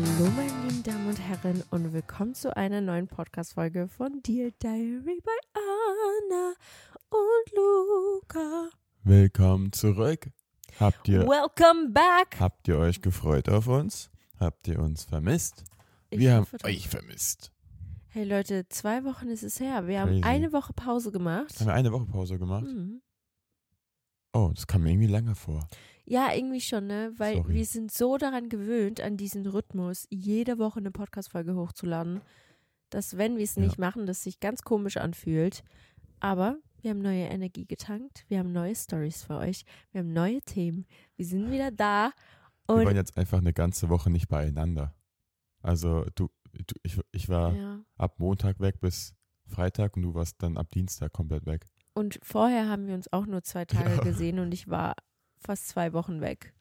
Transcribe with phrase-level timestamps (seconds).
[0.00, 5.20] Hallo, meine lieben Damen und Herren, und willkommen zu einer neuen Podcast-Folge von Dear Diary
[5.24, 6.52] bei Anna
[7.10, 8.68] und Luca.
[9.02, 10.30] Willkommen zurück.
[10.78, 12.38] Habt ihr, Welcome back.
[12.38, 14.08] habt ihr euch gefreut auf uns?
[14.38, 15.64] Habt ihr uns vermisst?
[16.10, 17.50] Ich Wir haben euch vermisst.
[18.10, 19.88] Hey Leute, zwei Wochen ist es her.
[19.88, 20.22] Wir haben Crazy.
[20.22, 21.58] eine Woche Pause gemacht.
[21.58, 22.66] Haben wir eine Woche Pause gemacht?
[22.66, 23.02] Mhm.
[24.32, 25.68] Oh, das kam mir irgendwie lange vor.
[26.10, 27.12] Ja, irgendwie schon, ne?
[27.18, 27.54] Weil Sorry.
[27.54, 32.22] wir sind so daran gewöhnt, an diesen Rhythmus, jede Woche eine Podcast-Folge hochzuladen,
[32.90, 33.62] dass wenn wir es Ja.
[33.62, 35.62] nicht machen, das sich ganz komisch anfühlt.
[36.20, 40.40] Aber wir haben neue Energie getankt, wir haben neue Stories für euch, wir haben neue
[40.42, 40.86] Themen,
[41.16, 42.12] wir sind wieder da
[42.68, 44.94] wir und waren jetzt einfach eine ganze Woche nicht beieinander.
[45.62, 47.80] Also du, du ich, ich war ja.
[47.96, 49.14] ab Montag weg bis
[49.46, 51.66] Freitag und du warst dann ab Dienstag komplett weg.
[51.94, 54.00] und vorher haben wir uns auch nur zwei Tage Ja.
[54.02, 54.94] gesehen und ich war
[55.40, 56.52] fast zwei Wochen weg.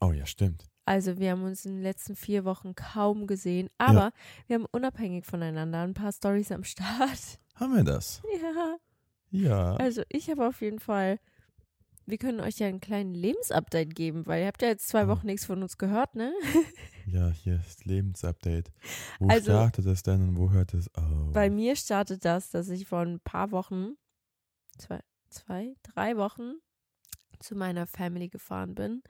[0.00, 0.64] Oh ja, stimmt.
[0.84, 4.12] Also wir haben uns in den letzten vier Wochen kaum gesehen, aber
[4.46, 7.38] wir haben unabhängig voneinander ein paar Stories am Start.
[7.56, 8.22] Haben wir das?
[8.40, 8.76] Ja.
[9.30, 9.74] Ja.
[9.76, 11.18] Also ich habe auf jeden Fall,
[12.06, 15.08] wir können euch ja einen kleinen Lebensupdate geben, weil ihr habt ja jetzt zwei.
[15.08, 16.32] Wochen nichts von uns gehört, ne?
[17.10, 18.70] Ja, hier ist Lebensupdate.
[19.18, 21.32] Wo Also- startet es denn und wo hört es auf?
[21.32, 23.94] Bei mir startet das, dass ich vor ein paar Wochen,
[24.78, 26.52] zwei, zwei, drei Wochen
[27.40, 29.02] zu meiner Family gefahren bin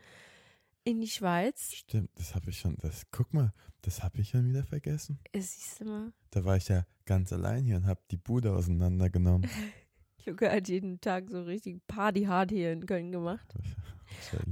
[0.84, 1.72] in die Schweiz.
[1.74, 2.76] Stimmt, das habe ich schon.
[2.78, 3.52] Das, guck mal,
[3.82, 5.18] das habe ich schon wieder vergessen.
[5.32, 8.54] Äh, Siehst du mal, Da war ich ja ganz allein hier und habe die Bude
[8.54, 9.48] auseinandergenommen.
[10.24, 13.46] Luca hat jeden Tag so richtig Party-Hard hier in Köln gemacht.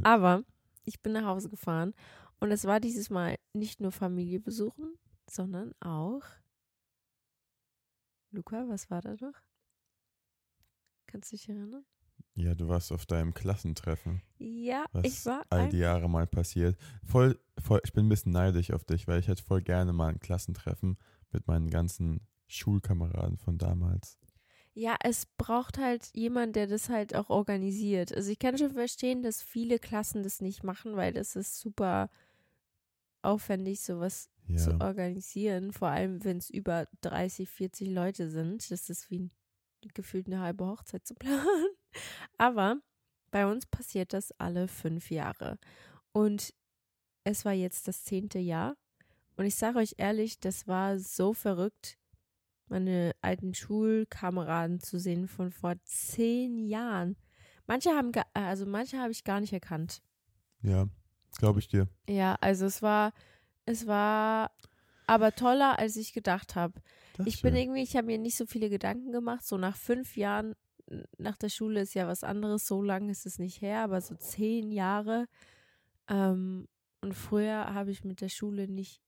[0.02, 0.42] Aber
[0.84, 1.94] ich bin nach Hause gefahren
[2.38, 4.96] und es war dieses Mal nicht nur Familie besuchen,
[5.28, 6.22] sondern auch.
[8.30, 9.34] Luca, was war da noch?
[11.06, 11.84] Kannst du dich erinnern?
[12.36, 16.78] Ja, du warst auf deinem Klassentreffen, Ja, was ich war all die Jahre mal passiert.
[17.02, 20.08] Voll, voll, ich bin ein bisschen neidisch auf dich, weil ich hätte voll gerne mal
[20.08, 20.98] ein Klassentreffen
[21.32, 24.18] mit meinen ganzen Schulkameraden von damals.
[24.74, 28.14] Ja, es braucht halt jemand, der das halt auch organisiert.
[28.14, 32.10] Also ich kann schon verstehen, dass viele Klassen das nicht machen, weil das ist super
[33.22, 35.72] aufwendig, sowas zu Ja, organisieren.
[35.72, 38.70] Vor allem, wenn es über 30, 40 Leute sind.
[38.70, 39.30] Das ist wie ein,
[39.94, 41.68] gefühlt eine halbe Hochzeit zu planen.
[42.38, 42.76] Aber
[43.30, 45.58] Bei uns passiert das alle fünf Jahre.
[46.12, 46.54] Und
[47.24, 48.76] es war jetzt das zehnte Jahr.
[49.36, 51.98] Und ich sage euch ehrlich, das war so verrückt,
[52.68, 57.16] meine alten Schulkameraden zu sehen von vor zehn Jahren.
[57.66, 60.00] Manche haben, also manche habe ich gar nicht erkannt.
[60.62, 60.86] Ja,
[61.38, 61.88] glaube ich dir.
[62.08, 63.12] Ja, also es war,
[63.66, 64.52] es war
[65.06, 66.80] aber toller, als ich gedacht habe.
[67.24, 69.46] Ich bin irgendwie, ich habe mir nicht so viele Gedanken gemacht.
[69.46, 70.54] So nach fünf Jahren
[71.18, 72.66] nach der Schule ist ja was anderes.
[72.66, 75.26] So lange ist es nicht her, aber so zehn Jahre.
[76.08, 76.68] Ähm,
[77.00, 79.00] und früher habe ich mit der Schule nicht,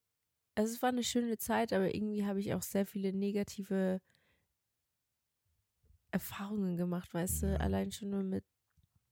[0.55, 4.01] also es war eine schöne Zeit, aber irgendwie habe ich auch sehr viele negative
[6.11, 8.45] Erfahrungen gemacht, weißt du, allein schon nur mit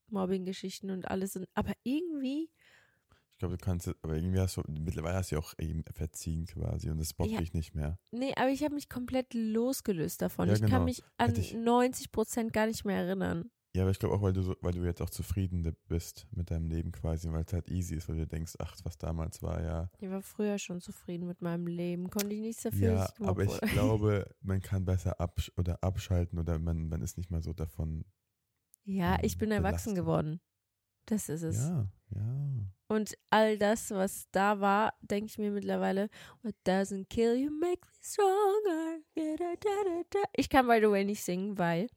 [0.09, 1.35] Mobbing-Geschichten und alles.
[1.35, 2.49] Und, aber irgendwie.
[3.37, 6.47] Ich glaube, du kannst, aber irgendwie hast du, mittlerweile hast du ja auch eben verziehen
[6.47, 7.99] quasi und das bockt ja, dich nicht mehr.
[8.09, 10.47] Nee, aber ich habe mich komplett losgelöst davon.
[10.47, 10.71] Ja, ich genau.
[10.71, 13.51] kann mich an ich, 90 Prozent gar nicht mehr erinnern.
[13.75, 16.49] Ja, aber ich glaube auch, weil du so, weil du jetzt auch zufrieden bist mit
[16.49, 19.61] deinem Leben quasi, weil es halt easy ist, weil du denkst, ach, was damals war,
[19.61, 19.91] ja.
[19.99, 22.87] Ich war früher schon zufrieden mit meinem Leben, konnte ich nicht sehr viel.
[22.87, 27.29] Ja, aber ich glaube, man kann besser absch oder abschalten oder man, man ist nicht
[27.29, 28.03] mal so davon.
[28.83, 29.65] Ja, ich bin belastet.
[29.65, 30.41] erwachsen geworden.
[31.07, 31.57] Das ist es.
[31.57, 32.65] Ja, ja.
[32.89, 36.09] Und all das, was da war, denke ich mir mittlerweile,
[36.41, 38.99] what doesn't kill you make me stronger.
[40.33, 41.87] Ich kann by the way nicht singen, weil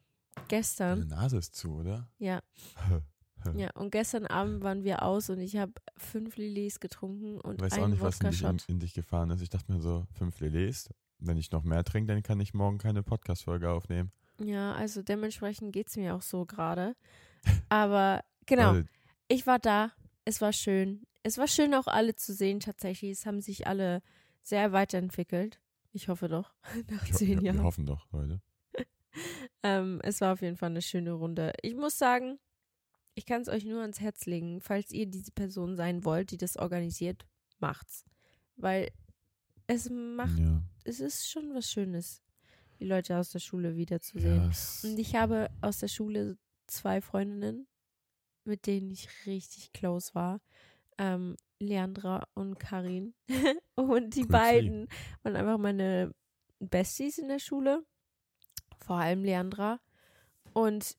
[0.49, 1.09] Gestern.
[1.09, 2.09] Deine Nase ist zu, oder?
[2.19, 2.41] Ja.
[3.55, 7.63] ja, und gestern Abend waren wir aus und ich habe fünf Lillis getrunken und ich
[7.63, 9.43] weiß einen auch nicht, was in dich, in, in dich, gefahren ist.
[9.43, 12.79] Ich dachte mir so, fünf Lillis, wenn ich noch mehr trinke, dann kann ich morgen
[12.79, 14.13] keine Podcast-Folge aufnehmen.
[14.43, 16.97] Ja, also dementsprechend geht es mir auch so gerade.
[17.69, 18.81] Aber genau,
[19.31, 19.93] ich war da,
[20.25, 21.07] es war schön.
[21.23, 23.13] Es war schön auch alle zu sehen tatsächlich.
[23.13, 24.03] Es haben sich alle
[24.43, 25.61] sehr weiterentwickelt.
[25.93, 26.53] Ich hoffe doch,
[26.91, 27.59] nach ich zehn Jahren.
[27.59, 28.43] Wir hoffen doch, Leute.
[29.63, 31.53] ähm, es war auf jeden Fall eine schöne Runde.
[31.63, 32.39] Ich muss sagen,
[33.15, 36.37] ich kann es euch nur ans Herz legen, falls ihr diese Person sein wollt, die
[36.37, 37.27] das organisiert,
[37.59, 38.05] macht's.
[38.57, 38.91] Weil
[39.67, 40.63] es macht, ja.
[40.85, 42.23] es ist schon was Schönes,
[42.81, 44.47] die Leute aus der Schule wiederzusehen.
[44.47, 44.85] Yes.
[44.85, 46.37] Und ich habe aus der Schule
[46.67, 47.67] zwei Freundinnen,
[48.45, 50.41] mit denen ich richtig close war.
[50.99, 53.15] Ähm, Leandra und Karin.
[53.75, 54.89] und die cool beiden
[55.23, 56.13] waren einfach meine
[56.59, 57.85] Besties in der Schule
[58.79, 59.81] vor allem Leandra.
[60.53, 60.97] Und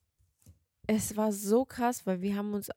[0.87, 2.71] es war so krass, weil wir haben uns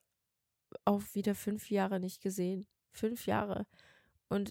[0.84, 2.66] auch wieder fünf Jahre nicht gesehen.
[2.92, 3.66] Fünf Jahre.
[4.28, 4.50] Und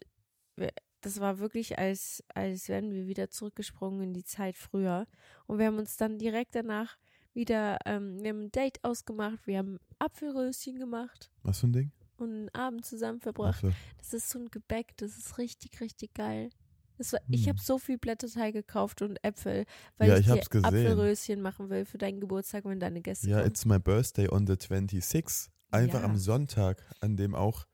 [1.01, 5.07] das war wirklich, als, als wären wir wieder zurückgesprungen in die Zeit früher.
[5.47, 6.97] Und wir haben uns dann direkt danach
[7.33, 11.31] wieder, ähm, wir haben ein Date ausgemacht, wir haben Apfelröschen gemacht.
[11.43, 11.91] Was für ein Ding?
[12.17, 13.61] Und einen Abend zusammen verbracht.
[13.61, 13.71] So.
[13.97, 16.49] Das ist so ein Gebäck, das ist richtig, richtig geil.
[16.97, 17.19] War, hm.
[17.29, 19.65] Ich habe so viel Blätterteig gekauft und Äpfel,
[19.97, 23.37] weil ja, ich, ich dir Apfelröschen machen will für deinen Geburtstag, wenn deine Gäste ja,
[23.37, 23.45] kommen.
[23.45, 25.51] Ja, it's my birthday on the 26.
[25.71, 26.05] Einfach ja.
[26.05, 27.65] am Sonntag, an dem auch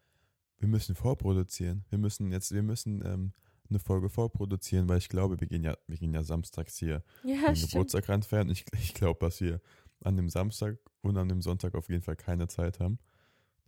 [0.60, 1.86] wir müssen vorproduzieren.
[1.90, 3.34] Wir müssen jetzt, wir müssen ähm,
[3.70, 7.52] eine Folge vorproduzieren, weil ich glaube, wir gehen ja, wir gehen ja samstags hier ja,
[7.52, 8.50] den Geburtstag reinfeiern.
[8.50, 9.62] Ich, ich glaube, dass wir
[10.02, 13.00] an dem Samstag und an dem Sonntag auf jeden Fall keine Zeit haben.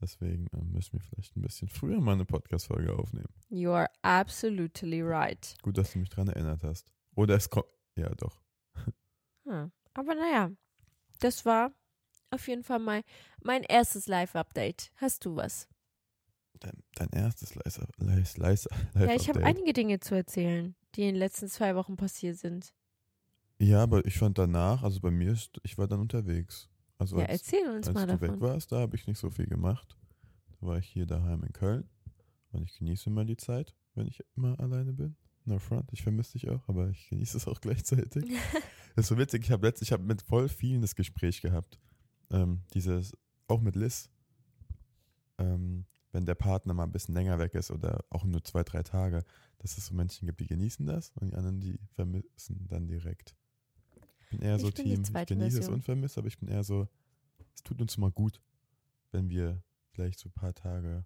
[0.01, 3.30] Deswegen ähm, müssen wir vielleicht ein bisschen früher mal eine Podcast-Folge aufnehmen.
[3.50, 5.56] You are absolutely right.
[5.62, 6.92] Gut, dass du mich daran erinnert hast.
[7.15, 7.68] Oder es kommt.
[7.95, 8.42] Ja, doch.
[9.45, 9.71] Hm.
[9.94, 10.51] Aber naja,
[11.19, 11.71] das war
[12.31, 13.04] auf jeden Fall mein,
[13.44, 14.92] mein erstes Live-Update.
[14.95, 15.68] Hast du was?
[16.61, 18.37] Dein, dein erstes Live-Update?
[18.37, 22.37] Live, ja, ich habe einige Dinge zu erzählen, die in den letzten zwei Wochen passiert
[22.37, 22.71] sind.
[23.57, 26.69] Ja, aber ich fand danach, also bei mir ist, ich war dann unterwegs.
[26.99, 28.35] Also ja, als, erzähl uns als mal du davon.
[28.35, 29.97] weg warst, da habe ich nicht so viel gemacht.
[30.59, 31.89] Da war ich hier daheim in Köln
[32.51, 35.15] und ich genieße immer die Zeit, wenn ich immer alleine bin.
[35.45, 38.25] No front, ich vermisse dich auch, aber ich genieße es auch gleichzeitig.
[38.95, 41.80] das ist so witzig, ich habe letztlich, ich habe mit voll vielen das Gespräch gehabt.
[42.30, 44.11] Ähm, dieses, auch mit Liz,
[45.39, 48.83] ähm, wenn der Partner mal ein bisschen länger weg ist oder auch nur zwei, drei
[48.83, 49.23] Tage,
[49.59, 53.35] dass es so Menschen gibt, die genießen das und die anderen, die vermissen dann direkt.
[54.19, 56.87] Ich bin eher so Team, ich genieße es und vermisse, aber ich bin eher so,
[57.53, 58.41] es tut uns mal gut,
[59.11, 61.06] wenn wir vielleicht so ein paar Tage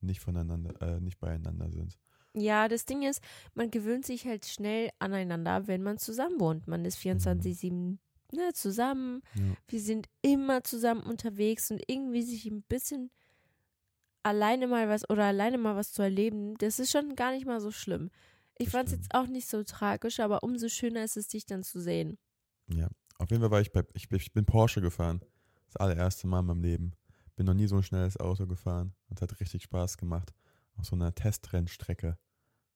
[0.00, 1.98] nicht voneinander, äh, nicht beieinander sind.
[2.34, 3.22] Ja, das Ding ist,
[3.54, 6.66] man gewöhnt sich halt schnell aneinander, wenn man zusammen wohnt.
[6.66, 7.98] Man ist 24-7 mhm.
[8.32, 9.22] ne, zusammen.
[9.34, 9.56] Ja.
[9.68, 13.10] Wir sind immer zusammen unterwegs und irgendwie sich ein bisschen
[14.26, 17.60] alleine mal was oder alleine mal was zu erleben, das ist schon gar nicht mal
[17.60, 18.10] so schlimm.
[18.58, 21.62] Ich fand es jetzt auch nicht so tragisch, aber umso schöner ist es, dich dann
[21.62, 22.18] zu sehen.
[22.68, 25.20] Ja, auf jeden Fall war ich bei, ich, ich bin Porsche gefahren.
[25.66, 26.92] Das allererste Mal in meinem Leben.
[27.36, 30.34] Bin noch nie so ein schnelles Auto gefahren und hat richtig Spaß gemacht.
[30.76, 32.18] Auf so einer Testrennstrecke.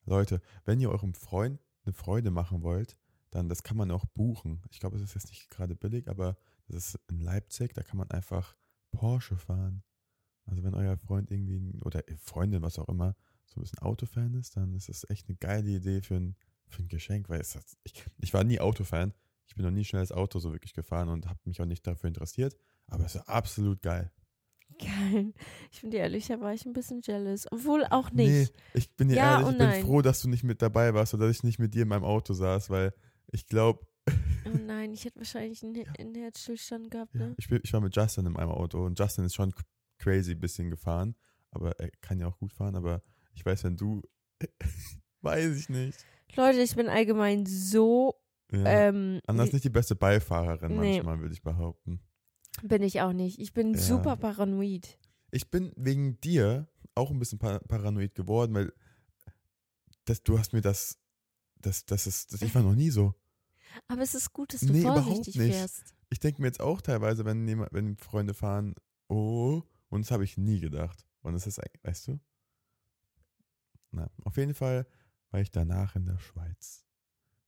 [0.05, 2.97] Leute, wenn ihr eurem Freund eine Freude machen wollt,
[3.31, 4.63] dann das kann man auch buchen.
[4.71, 6.37] Ich glaube, es ist jetzt nicht gerade billig, aber
[6.69, 8.55] Das ist in Leipzig, da kann man einfach
[8.93, 9.83] Porsche fahren.
[10.51, 13.15] Also wenn euer Freund irgendwie, oder Freundin, was auch immer,
[13.47, 16.37] so ein bisschen Autofan ist, dann ist das echt eine geile Idee für ein,
[16.69, 19.13] für ein Geschenk, weil es, ich, ich war nie Autofan.
[19.47, 21.87] Ich bin noch nie schnell das Auto so wirklich gefahren und habe mich auch nicht
[21.87, 22.57] dafür interessiert.
[22.87, 24.13] Aber es ist absolut geil.
[24.79, 25.33] Geil.
[25.73, 27.51] Ich bin dir ehrlich, da war ich ein bisschen jealous.
[27.51, 28.29] Obwohl auch nicht.
[28.29, 29.85] Nee, ich bin dir ja ehrlich, ich bin nein.
[29.85, 32.05] froh, dass du nicht mit dabei warst oder dass ich nicht mit dir in meinem
[32.05, 32.95] Auto saß, weil
[33.29, 33.87] ich glaube.
[34.47, 37.29] Oh nein, ich hätte wahrscheinlich einen, einen Herzstillstand gehabt, ne?
[37.29, 39.53] Ja, ich, bin, ich war mit Justin in meinem Auto und Justin ist schon
[40.01, 41.15] crazy ein bisschen gefahren,
[41.51, 43.03] aber er kann ja auch gut fahren, aber
[43.35, 44.03] ich weiß, wenn du.
[45.23, 46.05] weiß ich nicht.
[46.35, 48.17] Leute, ich bin allgemein so.
[48.51, 48.89] Ja.
[48.89, 50.95] Ähm, Anders nicht die beste Beifahrerin nee.
[50.95, 52.01] manchmal, würde ich behaupten.
[52.63, 53.39] Bin ich auch nicht.
[53.39, 53.81] Ich bin ja.
[53.81, 54.99] super paranoid.
[55.31, 58.73] Ich bin wegen dir auch ein bisschen paranoid geworden, weil
[60.05, 60.99] das, du hast mir das,
[61.61, 63.15] das, das ist, das, ich war noch nie so.
[63.87, 65.95] Aber es ist gut, dass du nee, vorsichtig fährst.
[66.09, 68.75] Ich denke mir jetzt auch teilweise, wenn, jemand, wenn Freunde fahren,
[69.09, 71.07] oh, und das habe ich nie gedacht.
[71.21, 72.21] Und es ist, weißt du?
[73.91, 74.87] Na, auf jeden Fall
[75.31, 76.87] war ich danach in der Schweiz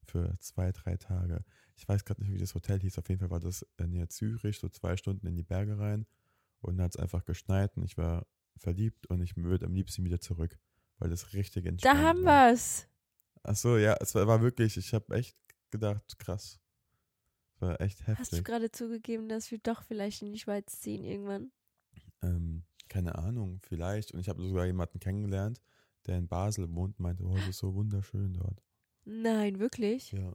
[0.04, 1.44] für zwei, drei Tage.
[1.76, 2.98] Ich weiß gerade nicht, wie das Hotel hieß.
[2.98, 6.06] Auf jeden Fall war das näher Zürich, so zwei Stunden in die Berge rein.
[6.60, 10.04] Und dann hat es einfach geschneit und ich war verliebt und ich würde am liebsten
[10.04, 10.58] wieder zurück,
[10.98, 12.86] weil das richtig entspannt Da haben wir es.
[13.42, 15.36] Ach so, ja, es war, war wirklich, ich habe echt
[15.70, 16.60] gedacht, krass.
[17.54, 18.18] Es war echt heftig.
[18.18, 21.50] Hast du gerade zugegeben, dass wir doch vielleicht in die Schweiz ziehen irgendwann?
[22.22, 24.12] Ähm, keine Ahnung, vielleicht.
[24.12, 25.60] Und ich habe sogar jemanden kennengelernt,
[26.06, 28.62] der in Basel wohnt, meinte, oh, es ist so wunderschön dort.
[29.04, 30.12] Nein, wirklich?
[30.12, 30.32] Ja.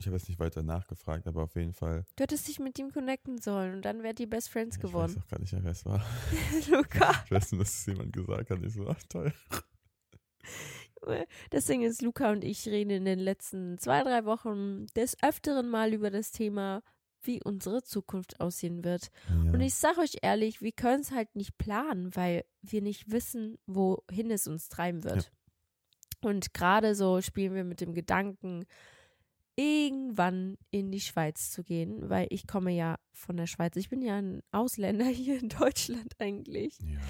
[0.00, 2.04] Ich habe jetzt nicht weiter nachgefragt, aber auf jeden Fall.
[2.14, 5.10] Du hättest dich mit ihm connecten sollen und dann wärt ihr Best Friends ich geworden.
[5.10, 6.04] Ich weiß auch gar nicht wer es war.
[6.70, 7.12] Luca.
[7.24, 8.62] Ich weiß nur, dass es jemand gesagt hat.
[8.62, 9.32] Ich so, ach toll.
[11.52, 15.92] Deswegen ist Luca und ich reden in den letzten zwei, drei Wochen des Öfteren mal
[15.92, 16.82] über das Thema,
[17.22, 19.08] wie unsere Zukunft aussehen wird.
[19.28, 19.52] Ja.
[19.52, 23.58] Und ich sage euch ehrlich, wir können es halt nicht planen, weil wir nicht wissen,
[23.66, 25.24] wohin es uns treiben wird.
[25.24, 26.30] Ja.
[26.30, 28.64] Und gerade so spielen wir mit dem Gedanken,
[29.58, 33.74] irgendwann in die Schweiz zu gehen, weil ich komme ja von der Schweiz.
[33.74, 36.78] Ich bin ja ein Ausländer hier in Deutschland eigentlich.
[36.78, 37.00] Ja.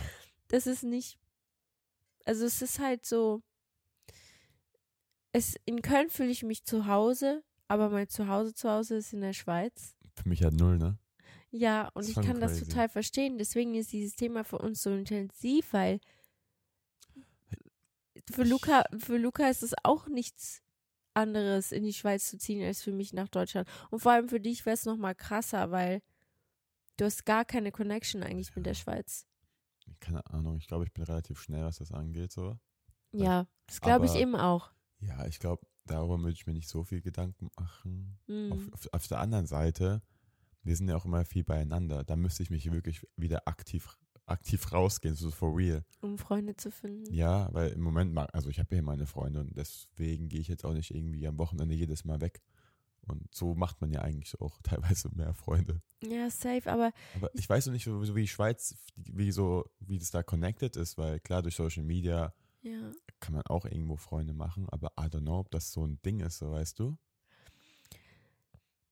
[0.49, 1.19] Das ist nicht,
[2.25, 3.43] also es ist halt so,
[5.33, 9.21] es, in Köln fühle ich mich zu Hause, aber mein Zuhause zu Hause ist in
[9.21, 9.95] der Schweiz.
[10.23, 10.99] Für mich halt null, ne?
[11.51, 12.41] Ja, und ich kann crazy.
[12.41, 13.39] das total verstehen.
[13.39, 16.01] Deswegen ist dieses Thema für uns so intensiv, weil
[18.31, 20.63] für Luca, für Luca ist es auch nichts
[21.15, 23.69] anderes, in die Schweiz zu ziehen, als für mich nach Deutschland.
[23.91, 26.03] Und vor allem für dich wäre es nochmal krasser, weil
[26.97, 28.53] du hast gar keine Connection eigentlich ja.
[28.57, 29.27] mit der Schweiz.
[30.01, 32.59] Keine Ahnung, ich glaube, ich bin relativ schnell, was das angeht, so.
[33.13, 34.71] Ja, das glaube ich eben auch.
[35.01, 38.19] Ja, ich glaube, darüber würde ich mir nicht so viel Gedanken machen.
[38.27, 38.53] Mhm.
[38.53, 40.03] Auf, auf, auf, der anderen Seite,
[40.63, 42.05] wir sind ja auch immer viel beieinander.
[42.05, 45.85] Da müsste ich mich wirklich wieder aktiv aktiv rausgehen, so for real.
[46.01, 47.13] Um Freunde zu finden.
[47.13, 50.65] Ja, weil im Moment, also ich habe ja meine Freunde und deswegen gehe ich jetzt
[50.65, 52.43] auch nicht irgendwie am Wochenende jedes Mal weg.
[53.07, 55.81] Und so macht man ja eigentlich auch teilweise mehr Freunde.
[56.03, 56.93] Ja, safe, aber.
[57.17, 60.99] Aber ich, weiß noch nicht, so, wie Schweiz, wie so, wie das da connected ist,
[60.99, 62.91] weil klar, durch Social Media ja.
[63.21, 66.21] kann man auch irgendwo Freunde machen, aber I don't know, ob das so ein Ding
[66.21, 66.97] ist, so weißt du?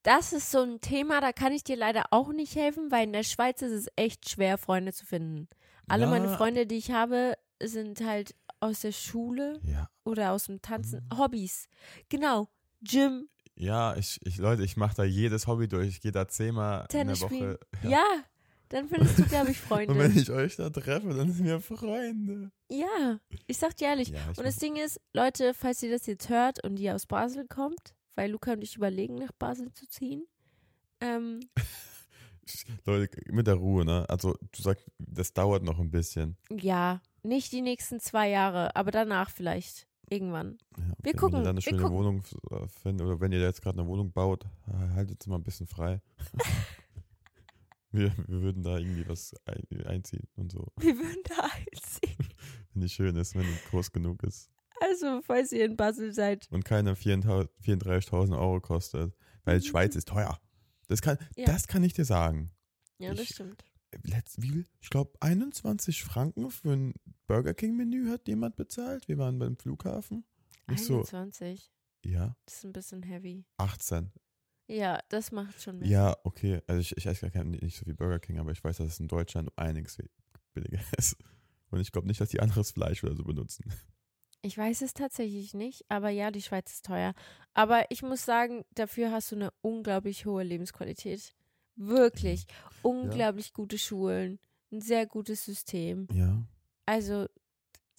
[0.07, 3.11] das ist so ein Thema, da kann ich dir leider auch nicht helfen, weil in
[3.11, 5.49] der Schweiz ist es echt schwer, Freunde zu finden.
[5.85, 6.09] Alle ja.
[6.09, 9.89] meine Freunde, die ich habe, sind halt aus der Schule ja.
[10.05, 11.05] oder aus dem Tanzen.
[11.11, 11.17] Mhm.
[11.17, 11.67] Hobbys.
[12.07, 12.47] Genau.
[12.81, 13.27] Gym.
[13.55, 15.89] Ja, ich, ich Leute, ich mache da jedes Hobby durch.
[15.89, 17.59] Ich gehe da zehnmal Tennis in der Woche.
[17.83, 17.89] Ja.
[17.89, 18.23] ja.
[18.69, 19.93] Dann findest du, glaube ich, Freunde.
[19.93, 22.51] Und wenn ich euch da treffe, dann sind wir Freunde.
[22.69, 24.09] Ja, ich sag dir ehrlich.
[24.09, 27.47] Ja, und das Ding ist, Leute, falls ihr das jetzt hört und ihr aus Basel
[27.47, 30.25] kommt, weil Luca und ich überlegen, nach Basel zu ziehen.
[30.99, 31.39] Ähm,
[32.85, 34.05] Leute, mit der Ruhe, ne?
[34.09, 36.37] Also du sagst, das dauert noch ein bisschen.
[36.49, 39.87] Ja, nicht die nächsten zwei Jahre, aber danach vielleicht.
[40.09, 40.57] Irgendwann.
[40.77, 40.83] Ja.
[41.03, 41.33] Wir gucken.
[41.33, 44.13] Wenn ihr dann eine schöne Wohnung äh, findet oder wenn ihr jetzt gerade eine Wohnung
[44.13, 46.01] baut, äh, haltet es mal ein bisschen frei.
[47.97, 50.71] wir, wir würden da irgendwie was ein, einziehen und so.
[50.77, 52.27] Wir würden da einziehen.
[52.73, 54.49] wenn die schön ist, wenn die groß genug ist.
[54.79, 56.47] Also, falls ihr in Basel seid.
[56.51, 59.13] Und keine 34.000 Euro kostet.
[59.43, 59.63] Weil mhm.
[59.63, 60.39] Schweiz ist teuer.
[60.87, 61.45] Das kann, ja.
[61.45, 62.51] das kann ich dir sagen.
[62.99, 63.63] Ja, das ich, stimmt.
[64.03, 66.93] Letzt, wie, ich glaube, 21 Franken für ein
[67.25, 69.07] Burger King-Menü hat jemand bezahlt.
[69.07, 70.25] Wir waren beim Flughafen.
[70.67, 71.71] Nicht 21?
[72.03, 72.35] So, ja.
[72.45, 73.45] Das ist ein bisschen heavy.
[73.57, 74.11] 18.
[74.67, 75.87] Ja, das macht schon mehr.
[75.87, 76.61] Ja, okay.
[76.67, 78.99] Also ich, ich esse gar nicht so wie Burger King, aber ich weiß, dass es
[78.99, 79.97] in Deutschland einiges
[80.53, 81.15] billiger ist.
[81.69, 83.71] Und ich glaube nicht, dass die anderes Fleisch oder so benutzen.
[84.41, 87.13] Ich weiß es tatsächlich nicht, aber ja, die Schweiz ist teuer.
[87.53, 91.33] Aber ich muss sagen, dafür hast du eine unglaublich hohe Lebensqualität.
[91.75, 92.45] Wirklich.
[92.81, 94.39] Unglaublich gute Schulen.
[94.71, 96.07] Ein sehr gutes System.
[96.11, 96.43] Ja.
[96.85, 97.27] Also,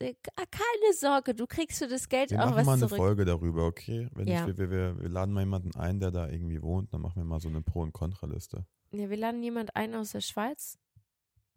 [0.00, 2.96] keine Sorge, du kriegst für das Geld Wir auch machen was mal eine zurück.
[2.98, 4.08] Folge darüber, okay?
[4.14, 4.46] Wenn Ja.
[4.46, 7.24] ich, wir, wir, wir laden mal jemanden ein, der da irgendwie wohnt, dann machen wir
[7.24, 8.64] mal so eine Pro- und Kontraliste.
[8.92, 10.78] Ja, wir laden jemand ein aus der Schweiz.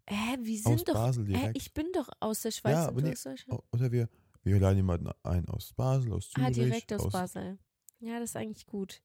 [0.08, 0.94] Hä, wir Aus sind doch.
[0.96, 1.58] Basel Hä, direkt.
[1.58, 3.60] ich bin doch aus der Schweiz Ja, und aber du nee, aus Deutschland.
[3.62, 4.10] O- Oder wir,
[4.44, 6.48] wir laden jemanden ein aus Basel, aus Zürich.
[6.48, 7.60] ah, direkt aus, Basel.
[8.00, 9.02] Ja, das ist eigentlich gut.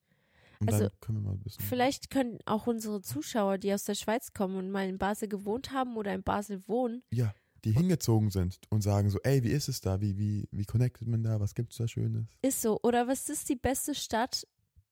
[0.59, 1.62] Und Also, dann können wir mal ein bisschen.
[1.62, 5.71] Vielleicht können auch unsere Zuschauer, die aus der Schweiz kommen und mal in Basel gewohnt
[5.73, 7.35] haben oder in Basel wohnen, Ja,
[7.66, 10.00] die hingezogen sind und sagen so, ey, wie ist es da?
[10.00, 11.40] Wie, wie, wie connectet man da?
[11.40, 12.26] Was gibt's da Schönes?
[12.40, 12.78] ist so.
[12.82, 14.46] Oder was ist die beste Stadt,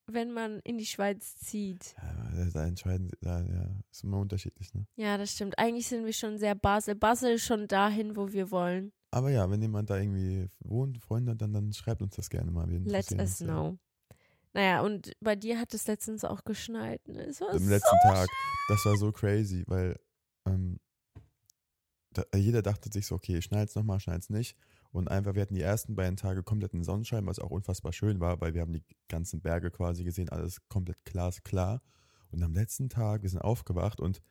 [0.07, 1.95] wenn man in die Schweiz zieht?
[1.97, 4.87] Ja, da entscheiden sie, da, ja, ist immer unterschiedlich, ne?
[4.97, 5.57] Ja, das stimmt.
[5.57, 6.97] Eigentlich sind wir schon sehr Basel.
[6.97, 8.93] Basel ist schon dahin, wo wir wollen.
[9.13, 12.51] Aber ja, wenn jemand da irgendwie wohnt, Freunde hat, dann, dann schreibt uns das gerne
[12.51, 12.69] mal.
[12.69, 13.79] Let us know.
[14.53, 17.07] Naja, und bei dir hat es letztens auch geschneit.
[17.07, 17.23] Ne?
[17.27, 18.29] Es war Am so letzten Tag,
[18.69, 19.97] das war so crazy, weil
[20.47, 20.79] ähm,
[22.15, 24.57] da, jeder dachte sich so, okay, schneit's nochmal, schneit's nicht.
[24.91, 28.41] Und einfach, wir hatten die ersten beiden Tage kompletten Sonnenschein, was auch unfassbar schön war,
[28.41, 31.83] weil wir haben die ganzen Berge quasi gesehen, alles komplett glasklar.
[32.31, 34.23] Und am letzten Tag, wir sind aufgewacht und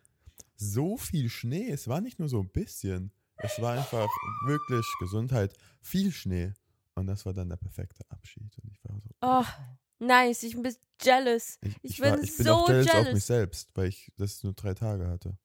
[0.55, 4.09] so viel Schnee, es war nicht nur so ein bisschen, es war einfach
[4.45, 6.53] wirklich Gesundheit, viel Schnee.
[6.95, 8.57] Und das war dann der perfekte Abschied.
[8.63, 10.43] Und ich war so, Oh, nice.
[10.43, 11.57] Ich bin jealous.
[11.61, 13.13] ich, ich war, bin ich bin so auch jealous auf jealous.
[13.13, 15.37] mich selbst, weil ich das nur drei Tage hatte.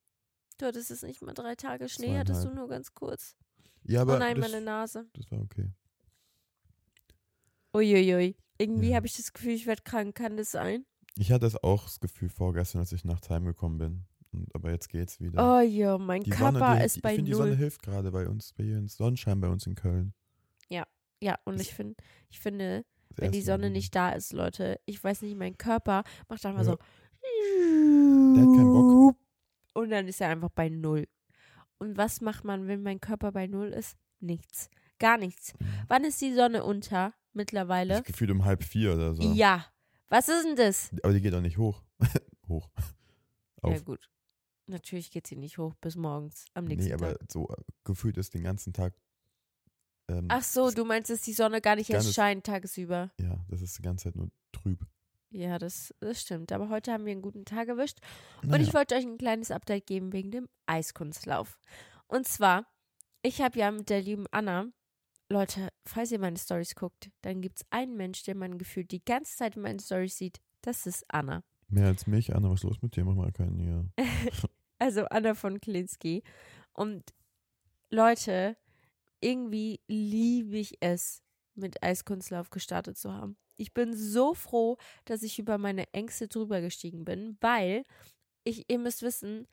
[0.58, 2.56] Du hattest es nicht mal drei Tage Schnee, hattest du Zweieinhalb.
[2.56, 3.36] nur ganz kurz.
[3.84, 5.06] Ja, aber oh nein, das, meine Nase.
[5.14, 5.70] das war okay.
[7.74, 8.36] Uiuiui.
[8.58, 8.96] Irgendwie Ja.
[8.96, 10.14] habe ich das Gefühl, ich werde krank.
[10.16, 10.84] Kann das sein?
[11.16, 14.04] Ich hatte das auch das Gefühl vorgestern, als ich nachts heimgekommen bin.
[14.32, 15.58] Und, aber jetzt geht's wieder.
[15.58, 17.82] Oh ja, mein die Körper Sonne, die, ist die, bei ich finde, die Sonne hilft
[17.82, 20.12] gerade bei uns, bei hier, Sonnenschein bei uns in Köln.
[21.20, 21.96] Ja, und Das- ich finde,
[22.30, 22.84] ich finde,
[23.16, 26.60] wenn die Mal Sonne nicht da ist, Leute, ich weiß nicht, mein Körper macht einfach
[26.60, 26.64] Ja.
[26.64, 26.76] so.
[28.36, 29.16] Der hat keinen Bock.
[29.78, 31.06] Und dann ist er einfach bei null.
[31.78, 33.96] Und was macht man, wenn mein Körper bei null ist?
[34.18, 34.68] Nichts.
[34.98, 35.54] Gar nichts.
[35.86, 37.98] Wann ist die Sonne unter mittlerweile?
[37.98, 39.22] Ich gefühlt um halb vier oder so.
[39.22, 39.66] Ja.
[40.08, 40.90] Was ist denn das?
[41.04, 41.84] Aber die geht auch nicht hoch.
[42.48, 42.68] hoch.
[43.62, 43.84] Ja, Auf.
[43.84, 44.10] gut.
[44.66, 47.30] Natürlich geht sie nicht hoch bis morgens am nächsten nee, aber Tag.
[47.30, 48.94] so äh, gefühlt ist den ganzen Tag.
[50.08, 52.16] Ähm, Ach so, du meinst, dass die Sonne gar nicht Gar erst nicht.
[52.16, 53.12] scheint tagsüber.
[53.20, 54.84] Ja, das ist die ganze Zeit nur trüb.
[55.30, 56.52] Ja, das, das stimmt.
[56.52, 57.98] Aber heute haben wir einen guten Tag erwischt.
[58.42, 58.62] Und Naja.
[58.62, 61.58] ich wollte euch ein kleines Update geben wegen dem Eiskunstlauf.
[62.06, 62.66] Und zwar,
[63.22, 64.66] ich habe ja mit der lieben Anna,
[65.30, 69.04] Leute, falls ihr meine Stories guckt, dann gibt es einen Mensch, der man gefühlt die
[69.04, 70.40] ganze Zeit in meinen Stories sieht.
[70.62, 71.44] Das ist Anna.
[71.68, 72.34] Mehr als mich.
[72.34, 73.04] Anna, was ist los mit dir?
[73.04, 73.86] Mach mal keinen hier.
[74.80, 76.22] Also Anna von Klinski.
[76.72, 77.12] Und
[77.90, 78.56] Leute,
[79.20, 81.20] irgendwie liebe ich es,
[81.56, 83.36] mit Eiskunstlauf gestartet zu haben.
[83.58, 87.84] Ich bin so froh, dass ich über meine Ängste drüber gestiegen bin, weil
[88.44, 89.46] ich, ihr müsst wissen,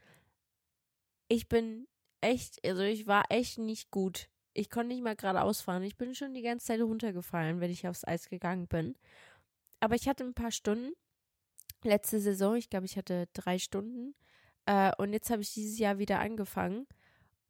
[1.27, 1.87] ich bin
[2.21, 4.29] echt, also ich war echt nicht gut.
[4.53, 5.83] Ich konnte nicht mal geradeaus fahren.
[5.83, 8.95] Ich bin schon die ganze Zeit runtergefallen, wenn ich aufs Eis gegangen bin.
[9.81, 10.93] Aber ich hatte ein paar Stunden.
[11.83, 14.15] Letzte Saison, ich glaube, ich hatte drei Stunden.
[14.65, 16.87] Äh, und jetzt habe ich dieses Jahr wieder angefangen.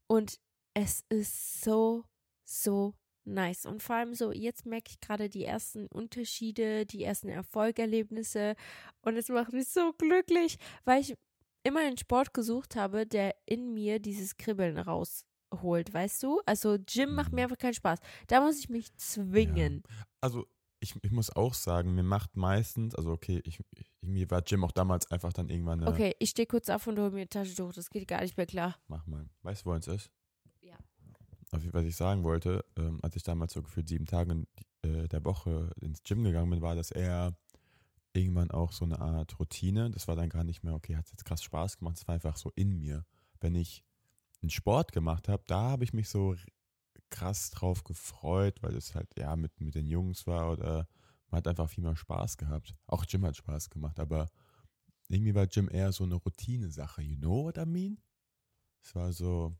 [0.08, 0.39] Und
[0.74, 2.06] es ist so,
[2.44, 3.65] so nice.
[3.65, 8.55] Und vor allem so, jetzt merke ich gerade die ersten Unterschiede, die ersten Erfolgerlebnisse.
[9.01, 11.15] Und es macht mich so glücklich, weil ich
[11.63, 16.41] immer einen Sport gesucht habe, der in mir dieses Kribbeln rausholt, weißt du?
[16.45, 17.99] Also Gym macht mir einfach keinen Spaß.
[18.27, 19.83] Da muss ich mich zwingen.
[20.21, 20.45] Also,
[20.79, 24.63] ich, ich muss auch sagen, mir macht meistens, also okay, ich, ich, mir war Jim
[24.63, 25.89] auch damals einfach dann irgendwann eine.
[25.89, 27.73] Okay, ich stehe kurz auf und hole mir eine Taschentuch.
[27.73, 28.77] Das geht gar nicht mehr klar.
[28.88, 29.27] Mach mal.
[29.41, 30.11] Weißt du, wo uns ist?
[31.72, 34.48] Was ich sagen wollte, ähm, als ich damals so gefühlt sieben Tage in,
[34.82, 37.36] äh, der Woche ins Gym gegangen bin, war das eher
[38.13, 39.91] irgendwann auch so eine Art Routine.
[39.91, 42.38] Das war dann gar nicht mehr, okay, hat jetzt krass Spaß gemacht, es war einfach
[42.38, 43.06] so in mir.
[43.39, 43.84] Wenn ich
[44.41, 46.36] einen Sport gemacht habe, da habe ich mich so
[47.10, 50.88] krass drauf gefreut, weil es halt ja mit, mit den Jungs war oder
[51.30, 52.76] man hat einfach viel mehr Spaß gehabt.
[52.88, 54.30] Auch Gym hat Spaß gemacht, aber
[55.08, 58.00] irgendwie war Gym eher so eine Routine-Sache, you know what I mean?
[58.82, 59.56] Es war so,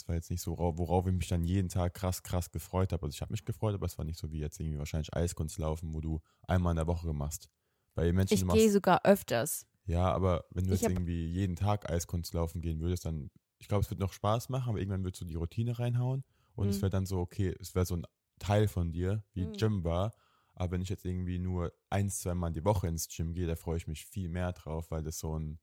[0.00, 2.92] es war jetzt nicht so, wora- worauf ich mich dann jeden Tag krass, krass gefreut
[2.92, 3.04] habe.
[3.06, 5.94] Also ich habe mich gefreut, aber es war nicht so wie jetzt irgendwie wahrscheinlich Eiskunstlaufen,
[5.94, 7.48] wo du einmal in der Woche machst.
[7.94, 9.66] Bei Menschen, Ich gehe sogar öfters.
[9.86, 13.82] ja, aber wenn du Ich jetzt irgendwie jeden Tag Eiskunstlaufen gehen würdest, dann, ich glaube,
[13.82, 16.82] es wird noch Spaß machen, aber irgendwann würdest du die Routine reinhauen und es Mhm.
[16.82, 18.06] wäre dann so, okay, es wäre so ein
[18.38, 19.52] Teil von dir, wie Mhm.
[19.56, 20.12] Gym war.
[20.54, 23.56] Aber wenn ich jetzt irgendwie nur ein, zwei Mal die Woche ins Gym gehe, da
[23.56, 25.60] freue ich mich viel mehr drauf, weil das so ein.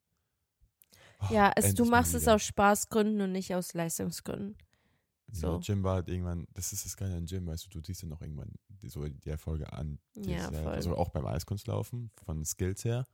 [1.29, 4.57] Oh, Ja, es, du machst es aus Spaßgründen und nicht aus Leistungsgründen.
[5.27, 5.59] Ja, so.
[5.59, 8.09] Gym war halt irgendwann, das ist das Geile an Gym, weißt du, du siehst dann
[8.09, 9.99] noch irgendwann die, so die Erfolge an.
[10.15, 10.67] dir Ja, voll.
[10.73, 13.05] Also auch beim Eiskunstlaufen, von Skills her.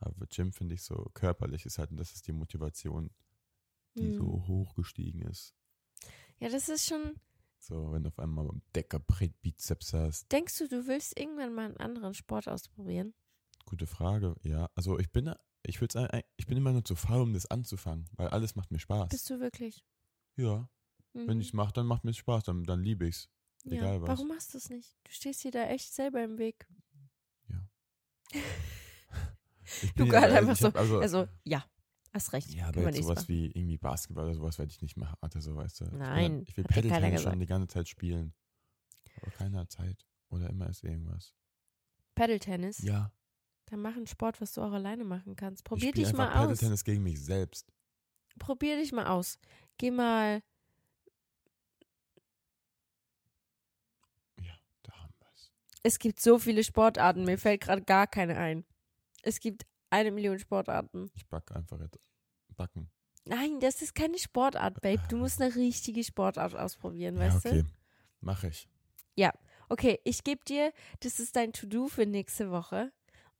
[0.00, 3.10] Aber Gym finde ich so körperlich ist halt, und das ist die Motivation,
[3.96, 4.46] die so Hm.
[4.48, 5.54] hoch gestiegen ist.
[6.38, 7.16] Ja, das ist schon.
[7.58, 10.30] So, wenn du auf einmal beim Deckerbrett Bizeps hast.
[10.30, 13.12] Denkst du, du willst irgendwann mal einen anderen Sport ausprobieren?
[13.66, 14.34] Gute Frage.
[14.42, 15.34] Ja, also ich bin,
[15.68, 15.80] ich
[16.36, 19.08] ich bin immer nur zu faul, um das anzufangen, weil alles macht mir Spaß.
[19.10, 19.84] Bist du wirklich?
[20.36, 20.68] ja,
[21.14, 21.40] wenn Mhm.
[21.40, 23.28] ich es mache, dann macht mir Spaß, dann, dann liebe ich's.
[23.64, 23.72] ja.
[23.72, 24.08] egal was.
[24.08, 24.96] Warum machst du es nicht?
[25.04, 26.66] Du stehst dir da echt selber im Weg.
[29.82, 30.68] Ich Du ja, einfach ich so.
[30.72, 31.62] also, Also, ja,
[32.12, 32.48] hast recht.
[32.54, 33.28] ja, aber jetzt sowas machen.
[33.28, 35.16] wie irgendwie Basketball oder sowas werde ich nicht machen.
[35.20, 35.84] Alter, so weißt du.
[35.84, 38.34] Ich Nein, halt- Ich will dir keiner Paddle-Tennis schon die ganze Zeit spielen.
[39.20, 40.06] Aber keiner hat Zeit.
[40.30, 41.34] Oder immer ist irgendwas.
[42.14, 42.78] Paddle-Tennis?
[42.82, 43.12] Ja.
[43.70, 45.60] Dann mach einen Sport, was du auch alleine machen kannst.
[45.60, 46.34] Ich Probier spiele dich mal aus.
[46.34, 47.70] Paddle-Tennis gegen mich selbst.
[48.38, 49.38] Probier dich mal aus.
[49.76, 50.42] Geh mal.
[54.40, 55.50] Ja, da haben wir es.
[55.82, 58.64] Es gibt so viele Sportarten, mir fällt gerade gar keine ein.
[59.22, 61.10] Es gibt eine Million Sportarten.
[61.14, 61.98] Ich backe einfach jetzt.
[62.56, 62.90] Backen.
[63.24, 65.02] Nein, das ist keine Sportart, Babe.
[65.10, 67.64] Du musst eine richtige Sportart ausprobieren, Ja, weißt okay.
[68.20, 68.64] Mache ich.
[68.64, 68.78] du?
[69.70, 72.90] Okay, ich gebe dir, das ist dein To-Do für nächste Woche.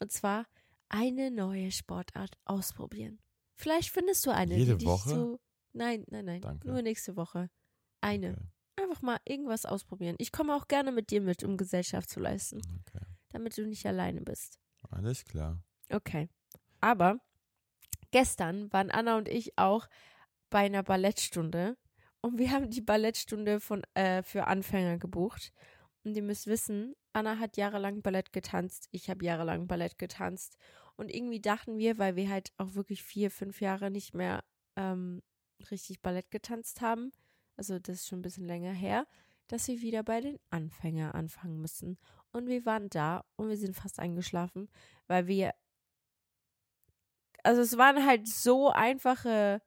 [0.01, 0.47] Und zwar
[0.89, 3.21] eine neue Sportart ausprobieren.
[3.55, 4.57] Vielleicht findest du eine.
[4.57, 5.09] Jede die Woche?
[5.09, 5.41] Dich so,
[5.73, 6.41] nein, nein, nein.
[6.41, 6.69] Danke.
[6.69, 7.51] Nur nächste Woche.
[8.01, 8.33] Eine.
[8.33, 8.85] Okay.
[8.85, 10.15] Einfach mal irgendwas ausprobieren.
[10.19, 13.05] Ich komme auch gerne mit dir mit, um Gesellschaft zu leisten, okay.
[13.31, 14.61] damit du nicht alleine bist.
[14.91, 15.61] Alles klar.
[15.91, 16.29] Okay.
[16.81, 17.19] Aber
[18.13, 19.89] gestern waren Anna und ich auch
[20.49, 21.77] bei einer Ballettstunde
[22.21, 25.53] und wir haben die Ballettstunde von, äh, für Anfänger gebucht.
[26.05, 30.57] Und ihr müsst wissen, Anna hat jahrelang Ballett getanzt, ich habe jahrelang Ballett getanzt.
[30.97, 34.43] Und irgendwie dachten wir, weil wir halt auch wirklich vier, fünf Jahre nicht mehr
[34.77, 35.23] ähm,
[35.71, 37.13] richtig Ballett getanzt haben,
[37.57, 39.07] also das ist schon ein bisschen länger her,
[39.49, 41.99] dass wir wieder bei den Anfänger anfangen müssen.
[42.33, 44.69] Und wir waren da und wir sind fast eingeschlafen,
[45.07, 45.55] weil wir
[47.43, 49.63] also es waren halt so einfache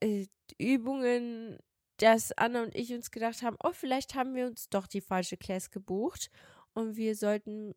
[0.00, 0.26] äh,
[0.58, 1.58] Übungen,
[1.98, 5.36] dass Anna und ich uns gedacht haben, oh, vielleicht haben wir uns doch die falsche
[5.36, 6.30] Class gebucht
[6.74, 7.74] und wir sollten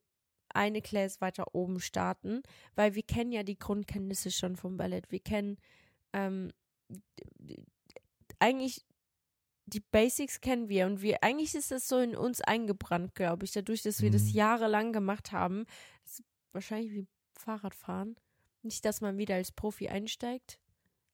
[0.54, 2.42] eine Class weiter oben starten,
[2.76, 5.12] weil wir kennen ja die Grundkenntnisse schon vom Ballett.
[5.12, 5.58] Wir kennen
[6.14, 6.52] ähm,
[8.40, 8.86] eigentlich
[9.66, 13.54] die Basics kennen wir und wir eigentlich ist das so in uns eingebrannt, glaube ich,
[13.54, 14.30] dadurch, dass wir das Mhm.
[14.32, 15.66] jahrelang gemacht haben.
[16.04, 17.08] Das ist wahrscheinlich wie
[17.38, 18.18] Fahrradfahren.
[18.64, 20.60] Nicht, dass man wieder als Profi einsteigt,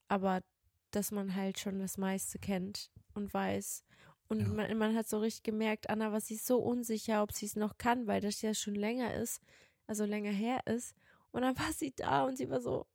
[0.08, 0.42] aber
[0.90, 3.84] dass man halt schon das meiste kennt und weiß.
[4.28, 4.48] Und Ja.
[4.48, 7.78] man, man hat so richtig gemerkt, Anna war sich so unsicher, ob sie es noch
[7.78, 9.40] kann, weil das ja schon länger ist,
[9.86, 10.94] also länger her ist.
[11.32, 12.86] Und dann war sie da und sie war so,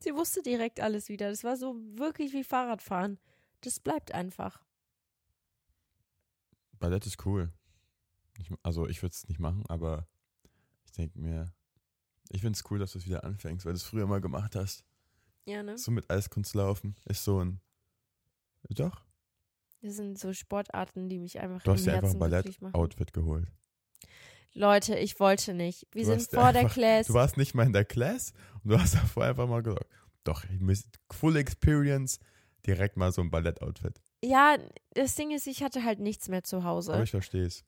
[0.00, 1.28] sie wusste direkt alles wieder.
[1.30, 3.18] Das war so wirklich wie Fahrradfahren.
[3.60, 4.62] Das bleibt einfach.
[6.78, 7.52] Ballett ist cool.
[8.38, 10.06] Ich, also ich würde es nicht machen, aber
[10.84, 11.52] ich denke mir,
[12.30, 14.54] ich finde es cool, dass du es wieder anfängst, weil du es früher mal gemacht
[14.54, 14.84] hast.
[15.48, 15.78] Ja, ne?
[15.78, 17.60] So mit Eiskunstlaufen ist so ein.
[18.70, 19.00] Doch,
[19.80, 22.18] Das sind so Sportarten, die mich einfach du hast im dir einfach ein.
[22.18, 23.46] Ballett-Outfit geholt.
[24.54, 25.86] Leute, ich wollte nicht.
[25.92, 27.06] Wir Du sind vor der einfach- Class.
[27.06, 28.32] Du warst nicht mal in der Class
[28.64, 29.86] und du hast davor einfach mal gesagt,
[30.24, 32.18] doch, ich muss Full Experience,
[32.66, 34.00] direkt mal so ein Ballett-Outfit.
[34.22, 34.56] Ja,
[34.94, 36.92] das Ding ist, ich hatte halt nichts mehr zu Hause.
[36.94, 37.64] Aber ich verstehe es.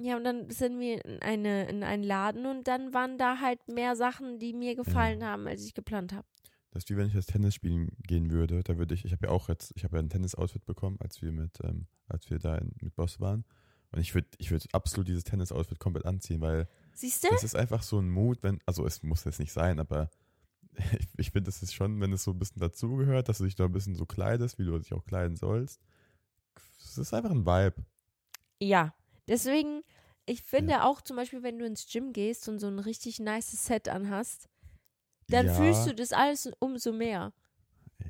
[0.00, 3.66] Ja, und dann sind wir in, eine, in einen Laden und dann waren da halt
[3.66, 6.26] mehr Sachen, die mir gefallen haben, als ich geplant habe.
[6.70, 8.62] Das ist wie wenn ich jetzt Tennis spielen gehen würde.
[8.62, 11.22] Da würde ich, ich habe ja auch jetzt, ich habe ja ein Tennis-Outfit bekommen, als
[11.22, 13.44] wir mit, ähm, als wir da in, mit Boss waren.
[13.90, 17.28] Und ich würde, ich würde absolut dieses Tennis-Outfit komplett anziehen, weil Siehst du?
[17.30, 20.10] das ist einfach so ein Mut, wenn, also es muss jetzt nicht sein, aber
[20.98, 23.56] ich, ich finde, das ist schon, wenn es so ein bisschen dazugehört, dass du dich
[23.56, 25.80] da ein bisschen so kleidest, wie du dich auch kleiden sollst.
[26.78, 27.84] Es ist einfach ein Vibe.
[28.60, 28.94] Ja.
[29.26, 29.82] Deswegen,
[30.26, 33.50] ich finde auch zum Beispiel, wenn du ins Gym gehst und so ein richtig nice
[33.64, 34.48] Set anhast,
[35.28, 37.32] dann ja, fühlst du das alles umso mehr.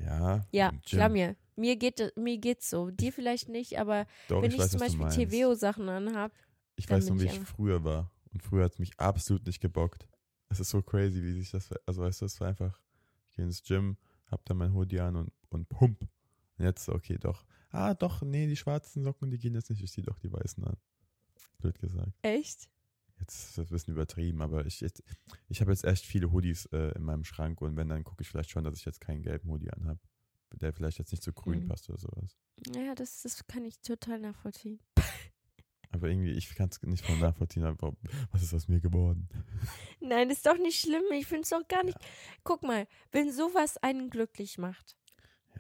[0.04, 0.46] Ja.
[0.50, 1.36] Ja, glaub mir.
[1.56, 2.90] Mir geht mir geht's so.
[2.90, 5.26] Dir vielleicht nicht, aber Doch, wenn ich, ich, weiß, zum Beispiel.
[5.26, 6.32] TVO-Sachen anhab,
[6.76, 8.12] Ich weiß nur, wie ich früher war.
[8.32, 10.06] Und früher hat es mich absolut nicht gebockt.
[10.48, 12.80] Es ist so crazy, wie sich das, also weißt du, es war einfach,
[13.28, 16.02] ich gehe ins Gym, hab dann mein Hoodie an und, und pump.
[16.02, 17.44] Und jetzt, okay, doch.
[17.70, 20.64] Ah, doch, nee, die schwarzen Socken, die gehen jetzt nicht, ich zieh doch die weißen
[20.64, 20.76] an.
[21.58, 22.12] Blöd gesagt.
[22.22, 22.68] echt?
[23.20, 25.02] Jetzt ist das ein bisschen übertrieben, aber ich, jetzt,
[25.48, 28.28] ich habe jetzt echt viele Hoodies äh, in meinem Schrank und wenn, dann gucke ich
[28.28, 29.98] vielleicht schon, dass ich jetzt keinen gelben Hoodie anhab,
[30.52, 31.68] der vielleicht jetzt nicht zu grün Mhm.
[31.68, 32.36] passt oder sowas.
[32.74, 34.80] Ja, das, das kann ich total nachvollziehen.
[35.90, 37.96] Aber irgendwie, ich kann es nicht von nachvollziehen, aber
[38.30, 39.26] was ist aus mir geworden?
[40.00, 41.02] Nein, ist doch nicht schlimm.
[41.12, 41.96] Ich finde es doch gar nicht.
[42.44, 44.97] Guck mal, wenn sowas einen glücklich macht,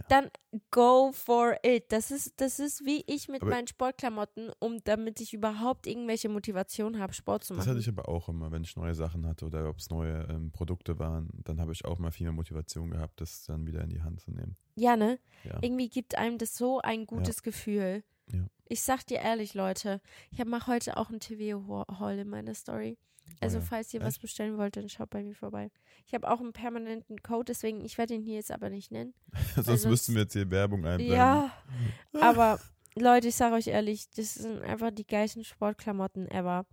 [0.08, 0.30] dann
[0.70, 1.90] go for it.
[1.92, 6.28] Das ist, das ist wie ich mit Aber- meinen Sportklamotten, um damit ich überhaupt irgendwelche
[6.28, 7.70] Motivation habe, Sport zu Das machen.
[7.70, 10.50] hatte ich aber auch immer, wenn ich neue Sachen hatte oder ob es neue ähm,
[10.52, 13.90] Produkte waren, dann habe ich auch mal viel mehr Motivation gehabt, das dann wieder in
[13.90, 14.56] die Hand zu nehmen.
[14.76, 15.18] ja, ne?
[15.44, 15.58] Ja.
[15.62, 18.02] Irgendwie gibt einem das so ein gutes Gefühl.
[18.32, 18.46] Ja.
[18.68, 20.00] Ich sag dir ehrlich, Leute,
[20.30, 22.98] ich mache heute auch ein TV-Haul in meiner Story.
[23.40, 23.66] Also Oh ja.
[23.66, 24.22] falls ihr was Echt?
[24.22, 25.70] bestellen wollt, dann schaut bei mir vorbei.
[26.06, 29.14] Ich habe auch einen permanenten Code, deswegen, ich werde ihn hier jetzt aber nicht nennen.
[29.54, 31.16] Sonst sonst- müssten wir jetzt hier Werbung einblenden.
[31.16, 31.52] Ja,
[32.20, 32.58] aber
[32.94, 36.66] Leute, ich sage euch ehrlich, das sind einfach die geilsten Sportklamotten ever.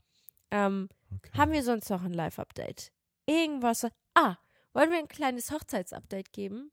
[0.51, 1.31] Ähm, Okay.
[1.37, 2.91] haben wir sonst noch ein Live-Update?
[3.27, 3.87] Irgendwas?
[4.15, 4.37] Ah,
[4.73, 6.71] wollen wir ein kleines Hochzeitsupdate geben?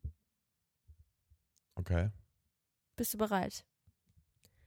[1.75, 2.11] Okay.
[2.97, 3.65] Bist du bereit?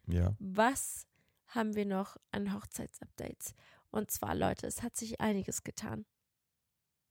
[0.07, 0.35] Ja.
[0.39, 1.07] Was
[1.47, 3.53] haben wir noch an Hochzeitsupdates?
[3.91, 6.05] Und zwar, Leute, es hat sich einiges getan.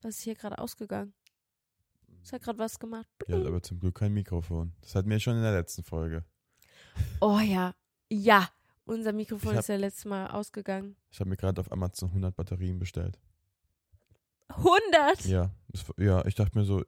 [0.03, 1.15] Was ist hier gerade ausgegangen?
[2.23, 3.09] Es hat gerade was gemacht.
[3.27, 4.73] Ja, aber zum Glück kein Mikrofon.
[4.83, 6.25] Das hatten wir schon in der letzten Folge.
[7.21, 7.75] Oh ja,
[8.11, 8.49] ja.
[8.87, 10.97] Unser Mikrofon hab- ist ja letztes Mal ausgegangen.
[11.11, 13.19] Ich habe mir gerade auf Amazon 100 Batterien bestellt.
[14.49, 15.25] 100?
[15.25, 16.85] Ja, das, ja, ich dachte mir so,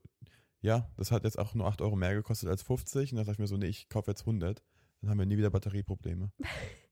[0.61, 3.13] ja, das hat jetzt auch nur 8 Euro mehr gekostet als 50.
[3.13, 4.63] Und dann dachte ich mir so, nee, ich kaufe jetzt 100.
[5.01, 6.33] Dann haben wir nie wieder Batterieprobleme.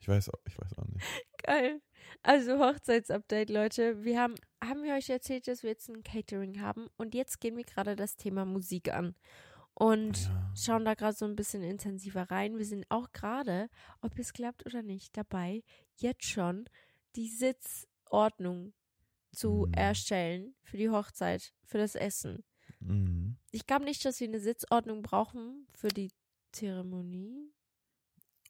[0.00, 1.06] Ich weiß, auch- ich weiß auch nicht.
[1.44, 1.80] Geil.
[2.24, 4.02] Also Hochzeitsupdate, Leute.
[4.02, 7.56] Wir haben, haben wir euch erzählt, dass wir jetzt ein Catering haben und jetzt gehen
[7.56, 9.14] wir gerade das Thema Musik an
[9.74, 10.52] und Ja.
[10.56, 12.58] schauen da gerade so ein bisschen intensiver rein.
[12.58, 13.68] Wir sind auch gerade,
[14.00, 15.62] ob es klappt oder nicht, dabei,
[15.94, 16.64] jetzt schon
[17.14, 18.74] die Sitzordnung
[19.30, 19.74] zu Mhm.
[19.74, 22.42] erstellen für die Hochzeit, für das Essen.
[22.80, 23.36] Mhm.
[23.52, 26.10] Ich glaube nicht, dass wir eine Sitzordnung brauchen für die
[26.52, 27.52] Zeremonie.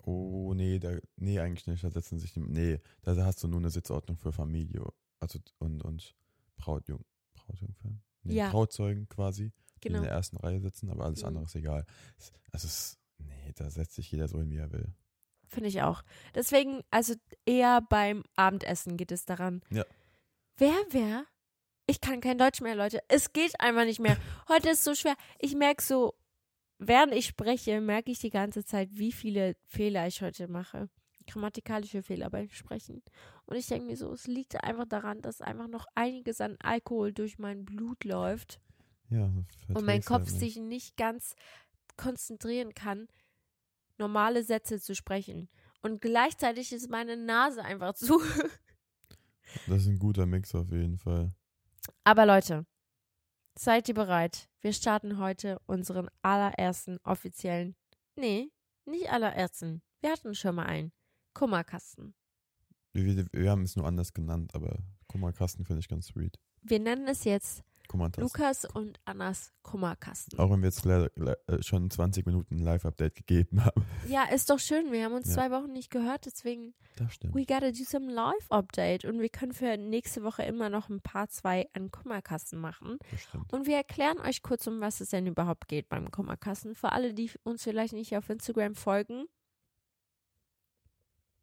[0.05, 1.85] Oh, nee, da, nee, eigentlich nicht.
[1.85, 4.83] Da setzen sich die, nee, da hast du nur eine Sitzordnung für Familie.
[5.21, 6.15] Also, und, und
[6.57, 8.03] Brautjung, Brautjungfern?
[8.25, 8.51] Nee, Ja.
[8.51, 10.03] Trauzeugen quasi, die in Genau.
[10.05, 11.29] der ersten Reihe sitzen, aber alles Mhm.
[11.29, 11.87] andere ist egal.
[12.51, 14.93] Also, es, nee, da setzt sich jeder so hin, wie er will.
[15.47, 16.03] Finde ich auch.
[16.35, 19.61] Deswegen, also eher beim Abendessen geht es daran.
[19.71, 19.85] Ja.
[20.57, 21.27] Wer, wer?
[21.87, 23.01] Ich kann kein Deutsch mehr, Leute.
[23.09, 24.17] Es geht einfach nicht mehr.
[24.49, 25.15] Heute ist so schwer.
[25.39, 26.15] Ich merke so,
[26.87, 30.89] während ich spreche, merke ich die ganze Zeit, wie viele Fehler ich heute mache.
[31.27, 33.03] Grammatikalische Fehler beim Sprechen.
[33.47, 37.13] Und ich denke mir so, es liegt einfach daran, dass einfach noch einiges an Alkohol
[37.13, 38.61] durch mein Blut läuft
[39.09, 39.31] Ja,
[39.69, 41.35] und mein Kopf halt sich nicht ganz
[41.97, 43.07] konzentrieren kann,
[43.99, 45.49] normale Sätze zu sprechen.
[45.83, 48.21] Und gleichzeitig ist meine Nase einfach zu.
[49.67, 51.33] Das ist ein guter Mix auf jeden Fall.
[52.05, 52.65] Aber Leute,
[53.59, 54.49] seid ihr bereit?
[54.61, 57.75] Wir starten heute unseren allerersten offiziellen,
[58.17, 58.51] nee,
[58.85, 60.93] nicht allerersten, wir hatten schon mal einen,
[61.35, 62.15] Kummerkasten.
[62.93, 66.39] Wir, wir, wir haben es nur anders genannt, aber Kummerkasten finde ich ganz sweet.
[66.61, 67.63] Wir nennen es jetzt
[67.93, 68.23] Kummertasten.
[68.25, 70.39] Lukas und Annas Kummerkasten.
[70.39, 71.11] Auch wenn wir jetzt leider,
[71.49, 73.85] äh, schon 20 Minuten ein Live-Update gegeben haben.
[74.09, 74.91] Ja, ist doch schön.
[74.91, 75.35] Wir haben uns Ja.
[75.35, 77.35] zwei Wochen nicht gehört, deswegen Das stimmt.
[77.35, 79.05] we gotta do some Live-Update.
[79.05, 82.99] Und wir können für nächste Woche immer noch ein paar zwei an Kummerkasten machen.
[83.11, 83.53] Das stimmt.
[83.53, 86.75] Und wir erklären euch kurz, um was es denn überhaupt geht beim Kummerkasten.
[86.75, 89.27] Für alle, die uns vielleicht nicht auf Instagram folgen.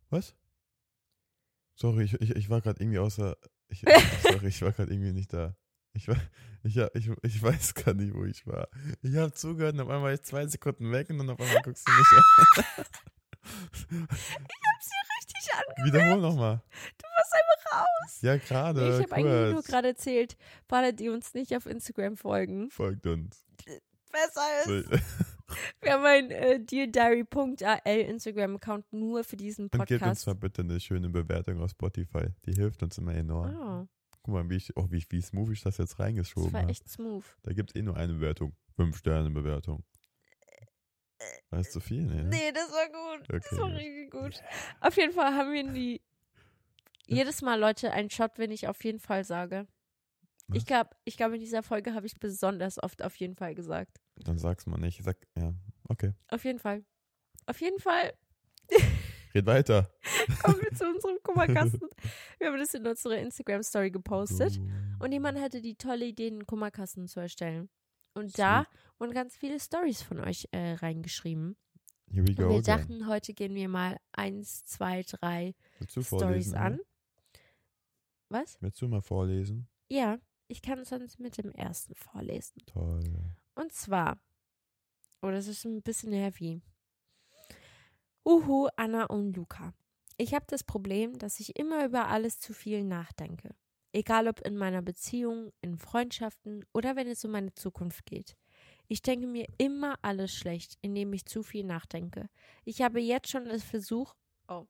[0.09, 0.35] Was?
[1.75, 3.37] Sorry, ich, ich, ich war gerade irgendwie außer.
[3.67, 3.81] Ich,
[4.23, 5.55] sorry, ich war gerade irgendwie nicht da.
[5.93, 6.07] Ich,
[6.63, 8.67] ich, ich, ich weiß gar nicht, wo ich war.
[9.01, 11.61] Ich habe zugehört und auf einmal war ich zwei Sekunden weg und dann auf einmal
[11.63, 12.07] guckst du mich
[12.77, 12.85] an.
[15.19, 15.85] Richtig an.
[15.85, 16.61] Wiederhol nochmal.
[16.97, 18.21] Du warst einfach raus.
[18.21, 18.95] Ja, gerade.
[18.95, 20.37] ich habe eigentlich nur gerade erzählt,
[20.69, 22.69] alle, die uns nicht auf Instagram folgen.
[22.69, 23.43] Folgt uns.
[24.11, 25.03] Besser ist.
[25.81, 30.27] Wir haben einen äh, deardiary.al Instagram-Account nur für diesen Und gebt uns Podcast.
[30.27, 32.27] mal bitte eine schöne Bewertung auf Spotify.
[32.45, 33.55] Die hilft uns immer enorm.
[33.55, 33.87] Oh,
[34.29, 36.71] Guck mal, wie, ich, oh, wie, wie smooth ich das jetzt das reingeschoben war habe.
[36.71, 37.23] echt smooth.
[37.41, 38.55] Da gibt es eh nur eine Bewertung.
[38.75, 39.83] Fünf Sterne Bewertung.
[41.49, 42.03] War das zu viel?
[42.03, 42.29] Nee, ne?
[42.29, 42.87] Nee, das war
[43.17, 43.27] gut.
[43.27, 43.77] das Okay, war gut.
[43.79, 44.43] richtig gut.
[44.81, 46.01] Auf jeden Fall haben wir die.
[47.07, 49.67] Jedes Mal, Leute, ein Shot, wenn ich auf jeden Fall sage.
[50.51, 50.65] Ich Was?
[50.65, 53.97] glaube, ich glaub, in dieser Folge habe ich besonders oft auf jeden Fall gesagt.
[54.17, 55.03] Dann sag's mal nicht.
[55.03, 55.53] Sag, ja,
[55.89, 56.13] okay.
[56.27, 56.85] Auf jeden Fall.
[57.47, 58.13] Auf jeden Fall
[59.33, 59.91] Red weiter.
[60.43, 61.87] kommen wir zu unserem Kummerkasten.
[62.39, 64.59] Wir haben das in unsere Instagram-Story gepostet.
[64.99, 67.69] Und jemand hatte die tolle Idee, einen Kummerkasten zu erstellen.
[68.13, 68.65] Und da
[68.97, 71.55] wurden ganz viele Stories von euch äh, reingeschrieben.
[72.11, 72.63] Here we Und go wir again.
[72.63, 75.53] dachten, heute gehen wir mal eins, zwei, drei
[75.87, 76.73] Stories an.
[76.73, 76.79] Anna?
[78.29, 78.57] Was?
[78.61, 79.67] Willst du mal vorlesen?
[79.89, 82.63] Ja, ich kann sonst mit dem ersten vorlesen.
[82.65, 83.01] Toll.
[83.55, 84.19] Und zwar,
[85.21, 86.61] oh, das ist ein bisschen heavy.
[88.25, 89.73] Uhu, Anna und Luca.
[90.17, 93.55] Ich habe das Problem, dass ich immer über alles zu viel nachdenke.
[93.91, 98.35] Egal ob in meiner Beziehung, in Freundschaften oder wenn es um meine Zukunft geht.
[98.87, 102.29] Ich denke mir immer alles schlecht, indem ich zu viel nachdenke.
[102.65, 104.15] Ich habe jetzt schon das Versuch.
[104.47, 104.65] Oh.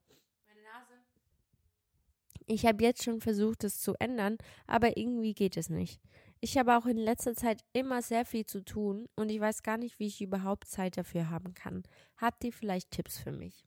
[2.46, 6.02] Ich habe jetzt schon versucht, es zu ändern, aber irgendwie geht es nicht.
[6.41, 9.78] Ich habe auch in letzter Zeit immer sehr viel zu tun und ich weiß gar
[9.78, 11.84] nicht, wie ich überhaupt Zeit dafür haben kann.
[12.17, 13.65] Habt ihr vielleicht Tipps für mich?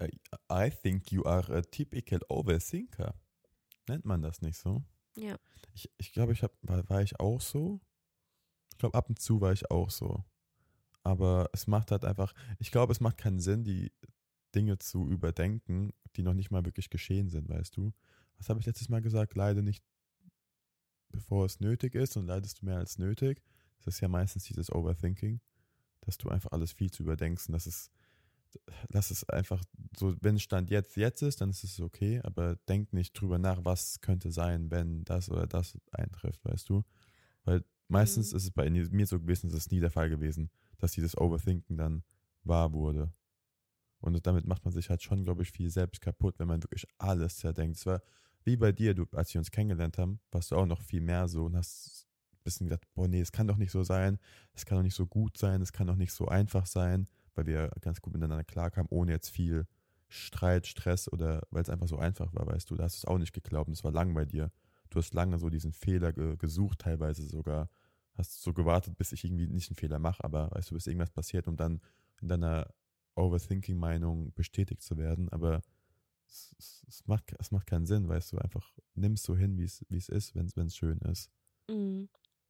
[0.00, 0.10] I,
[0.50, 3.14] I think you are a typical overthinker.
[3.88, 4.82] Nennt man das nicht so?
[5.16, 5.36] Ja.
[5.74, 7.80] Ich, ich glaube, ich hab, war, war ich auch so.
[8.72, 10.24] Ich glaube, ab und zu war ich auch so.
[11.02, 13.92] Aber es macht halt einfach, ich glaube, es macht keinen Sinn, die
[14.54, 17.92] Dinge zu überdenken, die noch nicht mal wirklich geschehen sind, weißt du?
[18.38, 19.34] Was habe ich letztes Mal gesagt?
[19.34, 19.84] Leide nicht,
[21.10, 23.42] bevor es nötig ist und leidest du mehr als nötig.
[23.84, 25.40] Das ist ja meistens dieses Overthinking,
[26.02, 27.90] dass du einfach alles viel zu überdenkst und das ist,
[28.88, 29.62] lass es einfach
[29.96, 33.64] so, wenn Stand jetzt jetzt ist, dann ist es okay, aber denk nicht drüber nach,
[33.64, 36.84] was könnte sein, wenn das oder das eintrifft, weißt du?
[37.44, 38.38] Weil meistens Mhm.
[38.38, 41.76] ist es bei mir so gewesen, es ist nie der Fall gewesen, dass dieses Overthinken
[41.76, 42.04] dann
[42.44, 43.12] wahr wurde.
[44.00, 46.86] Und damit macht man sich halt schon, glaube ich, viel selbst kaputt, wenn man wirklich
[46.98, 47.78] alles zerdenkt.
[47.78, 48.02] Es war
[48.46, 51.26] wie bei dir, du, als wir uns kennengelernt haben, warst du auch noch viel mehr
[51.28, 54.18] so und hast ein bisschen gedacht, boah, nee, es kann doch nicht so sein,
[54.54, 57.46] es kann doch nicht so gut sein, es kann doch nicht so einfach sein, weil
[57.46, 59.66] wir ganz gut miteinander klarkamen, ohne jetzt viel
[60.08, 63.12] Streit, Stress oder weil es einfach so einfach war, weißt du, da hast du es
[63.12, 64.52] auch nicht geglaubt und es war lang bei dir.
[64.90, 67.68] Du hast lange so diesen Fehler ge gesucht, teilweise sogar,
[68.14, 71.10] hast so gewartet, bis ich irgendwie nicht einen Fehler mache, aber weißt du, bis irgendwas
[71.10, 71.80] passiert, um dann
[72.20, 72.72] in deiner
[73.16, 75.62] Overthinking-Meinung bestätigt zu werden, aber
[76.26, 79.58] es, es, es, macht, es macht keinen Sinn, weißt du, einfach nimm es so hin,
[79.58, 81.30] wie es ist, wenn es schön ist.
[81.68, 82.08] Mhm.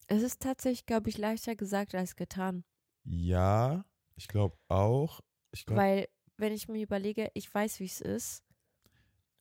[0.08, 2.64] Es ist tatsächlich, glaube ich, leichter gesagt als getan.
[3.04, 3.84] Ja,
[4.14, 5.20] ich glaube auch.
[5.52, 8.42] Ich glaube, Weil, wenn ich mir überlege, ich weiß, wie es ist.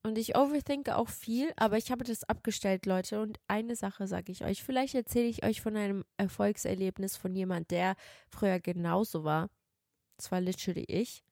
[0.03, 3.21] Und ich overthinke auch viel, aber ich habe das abgestellt, Leute.
[3.21, 4.63] Und eine Sache sage ich euch.
[4.63, 7.95] Vielleicht erzähle ich euch von einem Erfolgserlebnis von jemand, der
[8.29, 9.49] früher genauso war.
[10.17, 11.24] Das war literally ich.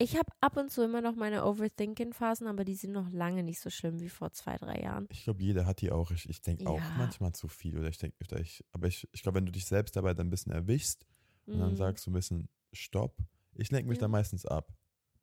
[0.00, 3.58] Ich habe ab und zu immer noch meine Overthinking-Phasen, aber die sind noch lange nicht
[3.58, 5.06] so schlimm wie vor zwei, drei Jahren.
[5.10, 6.12] ich glaube, jeder hat die auch.
[6.12, 6.92] Ich, ich denke auch Ja.
[6.96, 7.76] manchmal zu viel.
[7.76, 10.30] Oder ich denke, ich, aber ich, ich glaube, wenn du dich selbst dabei dann ein
[10.30, 11.04] bisschen erwischst
[11.46, 11.76] und dann Mhm.
[11.76, 13.16] sagst du ein bisschen Stopp,
[13.54, 14.02] ich lenke mich Ja.
[14.02, 14.72] da meistens ab.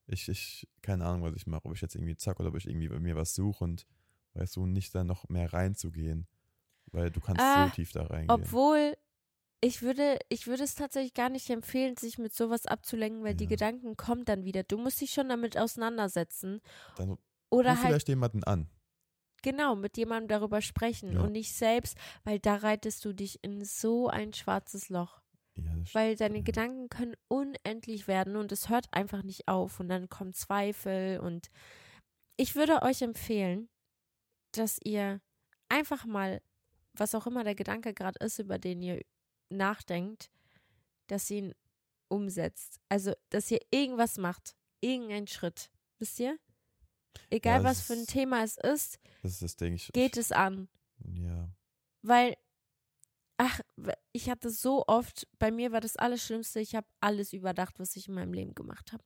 [0.08, 2.68] Ich, ich, keine Ahnung, was ich mache, ob ich jetzt irgendwie zack oder ob ich
[2.68, 3.86] irgendwie bei mir was suche und
[4.34, 6.28] weißt du, nicht da noch mehr reinzugehen.
[6.92, 8.42] Weil du kannst Ah, so tief da reingehen.
[8.44, 8.96] Obwohl,
[9.66, 13.46] ich würde, ich würde es tatsächlich gar nicht empfehlen, sich mit sowas abzulenken, weil die
[13.46, 13.50] Ja.
[13.50, 14.64] Gedanken kommen dann wieder.
[14.64, 16.62] Du musst dich schon damit auseinandersetzen.
[16.98, 18.70] dann ruf Oder halt, vielleicht jemanden an.
[19.42, 21.22] genau, mit jemandem darüber sprechen Ja.
[21.22, 25.22] und nicht selbst, weil da reitest du dich in so ein schwarzes Loch.
[25.58, 26.44] Ja, Weil deine.
[26.44, 31.48] Gedanken können unendlich werden und es hört einfach nicht auf und dann kommen Zweifel und
[32.38, 33.70] ich würde euch empfehlen,
[34.52, 35.22] dass ihr
[35.70, 36.42] einfach mal,
[36.94, 39.02] was auch immer der Gedanke gerade ist, über den ihr
[39.50, 40.30] nachdenkt,
[41.08, 41.56] dass ihr ihn
[42.08, 42.80] umsetzt.
[42.90, 45.70] Also, dass ihr irgendwas macht, irgendeinen Schritt.
[46.00, 46.38] Wisst ihr?
[47.30, 49.70] Egal Ja, was für ein Thema es ist, Das ist das.
[49.70, 50.68] Ich, geht es an.
[51.00, 51.50] ich, Ja.
[52.02, 52.36] Weil,
[53.38, 53.62] ach,
[54.12, 58.08] ich hatte so oft, bei mir war das Allerschlimmste, ich habe alles überdacht, was ich
[58.08, 59.04] in meinem Leben gemacht habe.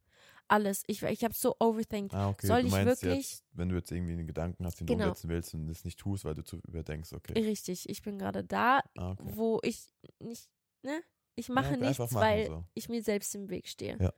[0.50, 0.84] Alles.
[0.88, 2.14] Ich, ich habe so overthinkt.
[2.14, 2.48] Ah, okay.
[2.48, 5.04] Soll du ich meinst wirklich- Jetzt, wenn du jetzt irgendwie einen Gedanken hast, den Genau.
[5.06, 7.34] du umsetzen willst und es nicht tust, weil du zu überdenkst, okay.
[7.40, 9.24] Richtig, ich bin gerade da, Ah, okay.
[9.36, 9.86] wo ich
[10.20, 10.50] nicht,
[10.82, 11.02] ne?
[11.36, 12.66] Ich mache einfach nichts, machen weil so.
[12.74, 13.98] ich mir selbst im Weg stehe.
[14.00, 14.12] Ja.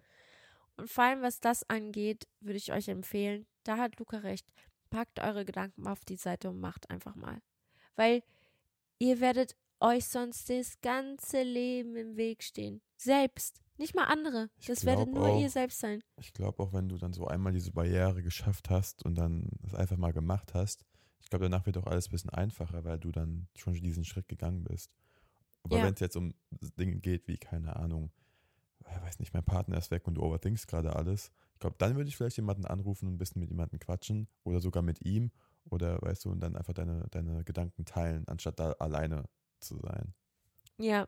[0.78, 4.48] Und vor allem, was das angeht, würde ich euch empfehlen, da hat Luca recht,
[4.90, 7.42] packt eure Gedanken auf die Seite und macht einfach mal.
[7.96, 8.24] Weil
[9.00, 12.82] ihr werdet euch sonst das ganze Leben im Weg stehen.
[13.02, 13.62] Selbst.
[13.78, 14.50] Nicht mal andere.
[14.60, 16.04] Ich Das werdet nur auch- ihr selbst sein.
[16.18, 19.74] Ich glaube auch, wenn du dann so einmal diese Barriere geschafft hast und dann das
[19.74, 20.86] einfach mal gemacht hast,
[21.20, 24.28] ich glaube, danach wird auch alles ein bisschen einfacher, weil du dann schon diesen Schritt
[24.28, 24.92] gegangen bist.
[25.64, 25.86] Aber Ja.
[25.86, 26.36] wenn es jetzt um
[26.78, 28.12] Dinge geht wie, keine Ahnung,
[28.82, 31.96] ich weiß nicht, mein Partner ist weg und du overthinkst gerade alles, ich glaube, dann
[31.96, 35.32] würde ich vielleicht jemanden anrufen und ein bisschen mit jemandem quatschen oder sogar mit ihm
[35.66, 39.26] oder weißt du, und dann einfach deine, deine Gedanken teilen, anstatt da alleine
[39.60, 40.14] zu sein.
[40.78, 41.08] Ja,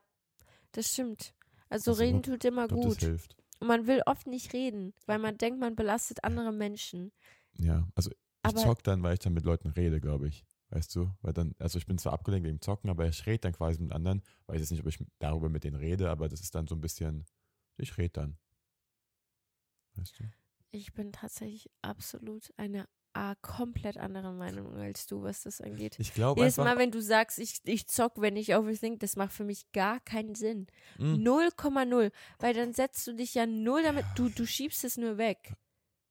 [0.72, 1.36] das stimmt.
[1.74, 3.00] Also Also, reden tut immer glaube, das gut.
[3.04, 3.36] hilft.
[3.60, 7.12] Und man will oft nicht reden, weil man denkt, man belastet andere Menschen.
[7.58, 10.46] Ja, also ich Aber- zock dann, weil ich dann mit Leuten rede, glaube ich.
[10.70, 11.12] Weißt du?
[11.22, 13.92] Weil dann, also ich bin zwar abgelenkt wegen Zocken, aber ich rede dann quasi mit
[13.92, 14.22] anderen.
[14.48, 16.82] Weiß jetzt nicht, ob ich darüber mit denen rede, aber das ist dann so ein
[16.82, 17.26] bisschen,
[17.78, 18.38] ich rede dann.
[19.96, 20.24] Weißt du?
[20.72, 25.96] Ich bin tatsächlich absolut eine ah, komplett andere Meinung als du, was das angeht.
[26.00, 26.74] Ich glaube Jedes einfach.
[26.74, 30.00] Mal, wenn du sagst, ich, ich zock, wenn ich overthink, das macht für mich gar
[30.00, 30.68] keinen Sinn.
[30.98, 32.12] Mh, 0,0.
[32.40, 35.54] Weil dann setzt du dich ja null damit, du, du schiebst es nur weg.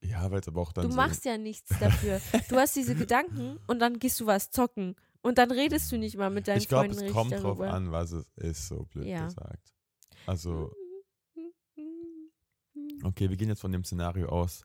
[0.01, 0.97] ja, weil es aber auch dann Du so.
[0.97, 2.21] machst ja nichts dafür.
[2.49, 4.95] Du hast diese Gedanken und dann gehst du was zocken.
[5.25, 7.59] Und dann redest du nicht mal mit deinen Ich glaube, Freunden es kommt richtig drauf
[7.59, 7.73] darüber.
[7.75, 9.25] an, was es ist, so blöd Ja.
[9.27, 9.73] gesagt.
[10.27, 10.73] Also,
[13.05, 14.65] okay, wir gehen jetzt von dem Szenario aus.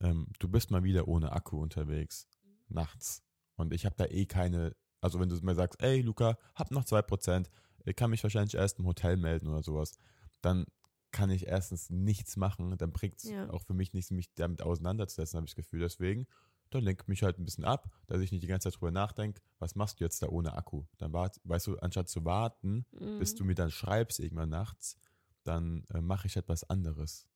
[0.00, 2.26] Ähm, du bist mal wieder ohne Akku unterwegs,
[2.68, 3.22] nachts.
[3.56, 6.84] Und ich habe da eh keine, also wenn du mir sagst, ey Luca, hab noch
[6.84, 7.50] 2%,
[7.84, 9.98] ich kann mich wahrscheinlich erst im Hotel melden oder sowas,
[10.40, 10.66] dann
[11.12, 13.50] kann ich erstens nichts machen, dann bringt es Ja.
[13.50, 15.80] auch für mich nichts, mich damit auseinanderzusetzen, habe ich das Gefühl.
[15.80, 16.26] Deswegen,
[16.70, 19.40] dann lenkt mich halt ein bisschen ab, dass ich nicht die ganze Zeit drüber nachdenke,
[19.58, 20.84] was machst du jetzt da ohne Akku?
[20.98, 22.86] Dann wart, weißt du, anstatt zu warten,
[23.18, 23.38] bis Mhm.
[23.38, 24.96] du mir dann schreibst irgendwann nachts,
[25.42, 27.26] dann äh, mache ich etwas anderes.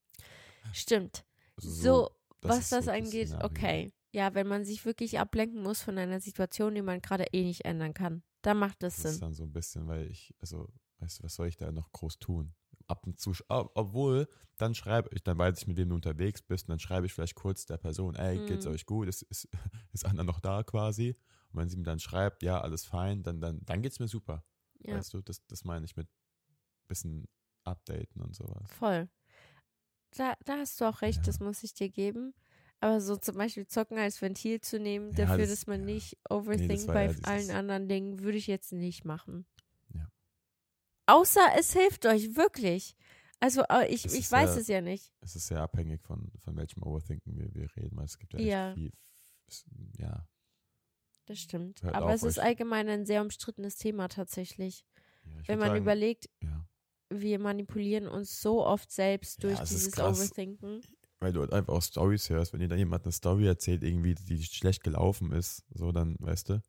[0.71, 1.25] Stimmt.
[1.57, 2.11] Also So,
[2.47, 3.45] das was ist das so angeht, Szenario.
[3.45, 3.93] okay.
[4.13, 7.65] Ja, wenn man sich wirklich ablenken muss von einer Situation, die man gerade eh nicht
[7.65, 9.21] ändern kann, dann macht das Das ist Sinn.
[9.21, 10.69] dann so ein bisschen, weil ich, also,
[10.99, 12.53] weißt du, was soll ich da noch groß tun?
[12.87, 14.27] Ab und zu, ob- obwohl,
[14.57, 17.13] dann schreibe ich, dann weiß ich, mit wem du unterwegs bist, und dann schreibe ich
[17.13, 18.71] vielleicht kurz der Person, ey, geht's Mhm.
[18.71, 19.07] euch gut?
[19.09, 19.49] Ist, ist,
[19.91, 21.17] ist Anna noch da quasi?
[21.51, 24.45] Und wenn sie mir dann schreibt, ja, alles fein, dann, dann, dann geht's mir super.
[24.79, 26.07] Ja, Weißt du, das, das meine ich mit
[26.87, 27.27] bisschen
[27.63, 28.69] updaten und sowas.
[28.69, 29.09] voll.
[30.15, 31.23] Da, da hast du auch recht, Ja.
[31.23, 32.33] das muss ich dir geben.
[32.81, 35.85] Aber so zum Beispiel Zocken als Ventil zu nehmen, Ja, dafür, das- dass man ja.
[35.95, 39.45] nicht overthinkt war bei allen anderen Dingen, würde ich jetzt nicht machen.
[39.93, 40.09] Ja.
[41.07, 42.95] Außer es hilft euch, wirklich.
[43.39, 45.11] Also äh, ich, Es ich weiß es ja nicht.
[45.21, 48.73] Es ist sehr abhängig von, von welchem Overthinken wir, wir reden, weil es gibt ja
[48.73, 48.91] viel,
[49.97, 50.27] ja,
[51.25, 51.81] Das stimmt.
[51.83, 54.85] Hört Aber auf, es ist allgemein ein sehr umstrittenes Thema tatsächlich.
[55.47, 56.65] Wenn man sagen, überlegt, ja.
[57.09, 60.19] Wir manipulieren uns so oft selbst Ja, durch ist dieses krass.
[60.19, 60.81] Overthinken.
[61.19, 64.15] weil du halt einfach auch Stories hörst, wenn dir da jemand eine Story erzählt, irgendwie,
[64.15, 66.61] die schlecht gelaufen ist, so dann, weißt du,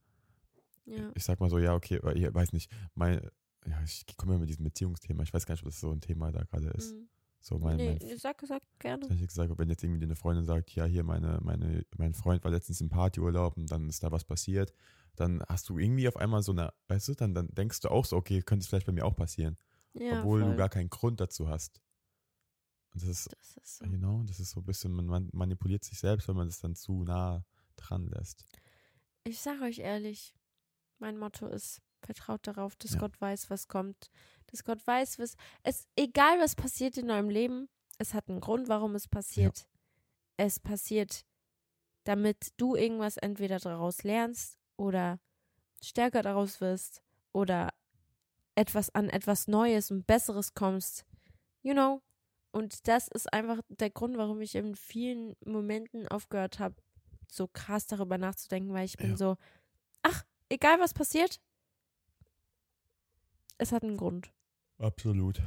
[0.87, 1.11] Ja.
[1.14, 3.20] ich sag mal so, ja, okay, ich weiß nicht, mein,
[3.66, 6.01] ja, ich komme ja mit diesem Beziehungsthema, ich weiß gar nicht, ob das so ein
[6.01, 6.95] Thema da gerade ist.
[6.95, 7.09] Mhm.
[7.41, 9.07] So mein, nee, mein sag, sag gerne.
[9.12, 12.51] Ich gesagt, wenn jetzt irgendwie eine Freundin sagt, ja, hier meine, meine, mein Freund war
[12.51, 14.72] letztens im Partyurlaub und dann ist da was passiert,
[15.16, 18.05] dann hast du irgendwie auf einmal so eine, weißt du, dann, dann denkst du auch
[18.05, 19.57] so, okay, könnte es vielleicht bei mir auch passieren,
[19.99, 20.51] Ja, obwohl voll.
[20.51, 21.80] du gar keinen Grund dazu hast.
[22.92, 23.84] Und das ist, das ist so.
[23.86, 26.74] genau, das ist so ein bisschen, man, man manipuliert sich selbst, wenn man das dann
[26.74, 27.44] zu nah
[27.76, 28.44] dran lässt.
[29.24, 30.34] Ich sage euch ehrlich,
[30.99, 33.01] mein Motto ist, vertraut darauf, dass Ja.
[33.01, 34.11] Gott weiß, was kommt.
[34.47, 35.34] Dass Gott weiß, was.
[35.62, 37.68] Es, egal was passiert in eurem Leben,
[37.99, 39.68] es hat einen Grund, warum es passiert.
[40.36, 41.26] Es passiert,
[42.05, 45.18] damit du irgendwas entweder daraus lernst oder
[45.82, 47.70] stärker daraus wirst oder
[48.57, 51.05] etwas an etwas Neues und Besseres kommst.
[51.63, 52.03] You know?
[52.51, 56.75] Und das ist einfach der Grund, warum ich in vielen Momenten aufgehört habe,
[57.29, 59.17] so krass darüber nachzudenken, weil ich bin Ja.
[59.17, 59.37] so,
[60.03, 61.39] ach, egal was passiert,
[63.59, 64.33] es hat einen Grund.
[64.79, 65.41] Absolut.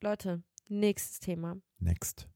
[0.00, 1.56] Leute, nächstes Thema.
[1.78, 2.28] Next.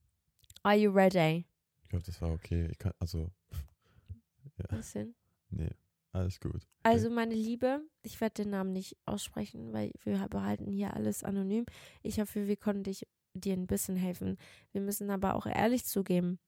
[0.62, 1.46] Are you ready?
[1.82, 2.72] Ich glaube, das war okay.
[2.78, 3.30] Kann, also,
[4.58, 5.14] ja, Was denn?
[5.50, 5.70] nee,
[6.18, 6.66] alles gut.
[6.82, 11.66] Also, meine Liebe, ich werde den Namen nicht aussprechen, weil wir behalten hier alles anonym.
[12.02, 14.36] Ich hoffe, wir konnten dich, dir ein bisschen helfen.
[14.72, 16.38] Wir müssen aber auch ehrlich zugeben,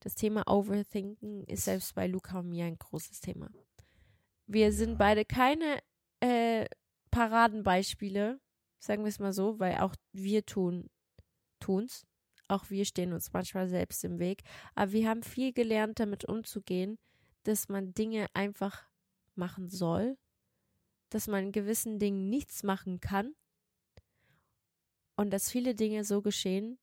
[0.00, 3.50] das Thema Overthinking ist selbst bei Luca und mir ein großes Thema.
[4.46, 4.96] Wir sind Ja.
[4.96, 5.78] beide keine
[6.20, 6.66] äh,
[7.10, 8.40] Paradenbeispiele,
[8.78, 10.88] sagen wir es mal so, weil auch wir tun
[11.60, 12.04] tun's.
[12.48, 14.42] Auch wir stehen uns manchmal selbst im Weg.
[14.74, 16.98] Aber wir haben viel gelernt, damit umzugehen,
[17.44, 18.84] dass man Dinge einfach
[19.36, 20.16] machen soll,
[21.10, 23.34] dass man gewissen Dingen nichts machen kann
[25.16, 26.78] und dass viele Dinge so geschehen,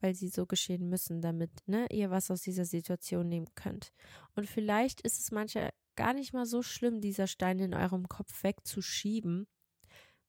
[0.00, 3.92] weil sie so geschehen müssen, damit ne, ihr was aus dieser Situation nehmen könnt.
[4.34, 8.42] Und vielleicht ist es manchmal gar nicht mal so schlimm, dieser Stein in eurem Kopf
[8.42, 9.46] wegzuschieben,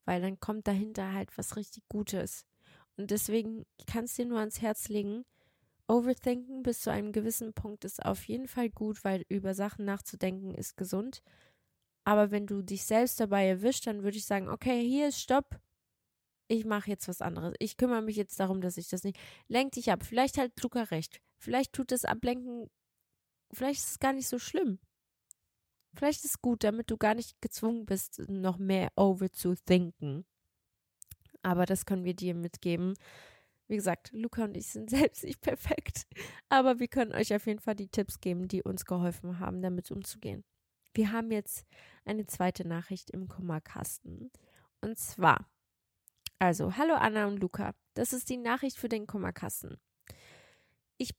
[0.06, 2.46] weil dann kommt dahinter halt was richtig Gutes.
[2.98, 5.26] Und deswegen kannst dir nur ans Herz legen,
[5.88, 10.56] Overthinken bis zu einem gewissen Punkt ist auf jeden Fall gut, weil über Sachen nachzudenken
[10.56, 11.22] ist gesund.
[12.06, 15.60] Aber wenn du dich selbst dabei erwischt, dann würde ich sagen, okay, hier ist Stopp.
[16.48, 17.56] Ich mache jetzt was anderes.
[17.60, 19.18] Ich kümmere mich jetzt darum, dass ich das nicht.
[19.48, 20.04] Lenk dich ab.
[20.04, 21.20] Vielleicht hat Luca recht.
[21.40, 22.70] Vielleicht tut das Ablenken,
[23.52, 24.80] vielleicht ist es gar nicht so schlimm.
[25.96, 30.26] Vielleicht ist es gut, damit du gar nicht gezwungen bist, noch mehr over zu thinken.
[31.42, 32.96] Aber das können wir dir mitgeben.
[33.68, 36.06] Wie gesagt, Luca und ich sind selbst nicht perfekt.
[36.50, 39.90] Aber wir können euch auf jeden Fall die Tipps geben, die uns geholfen haben, damit
[39.92, 40.44] umzugehen.
[40.96, 41.68] Wir haben jetzt
[42.06, 44.32] eine zweite Nachricht im Kummerkasten.
[44.80, 45.46] Und zwar,
[46.40, 47.76] also, hallo Anna und Luca.
[47.96, 49.78] Das ist die Nachricht für den Kummerkasten.
[50.98, 51.12] Ich,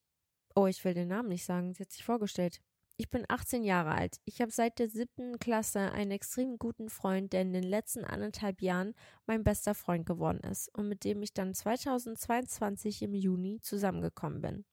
[0.55, 2.63] oh, ich will den Namen nicht sagen, sie hat sich vorgestellt.
[2.97, 4.17] Ich bin 18 Jahre alt.
[4.25, 8.63] Ich habe seit der siebten Klasse einen extrem guten Freund, der in den letzten anderthalb
[8.63, 8.95] Jahren
[9.27, 14.65] mein bester Freund geworden ist und mit dem ich dann 2022 im Juni zusammengekommen bin.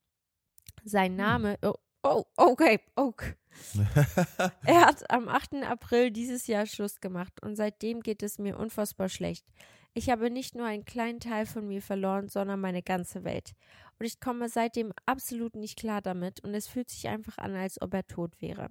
[0.82, 1.74] Sein Name, oh,
[2.04, 3.32] Oh, okay, okay.
[4.66, 5.54] Er hat am 8.
[5.64, 9.46] April dieses Jahr Schluss gemacht und seitdem geht es mir unfassbar schlecht.
[9.94, 13.52] Ich habe nicht nur einen kleinen Teil von mir verloren, sondern meine ganze Welt.
[13.98, 17.80] Und ich komme seitdem absolut nicht klar damit und es fühlt sich einfach an, als
[17.80, 18.68] ob er tot wäre.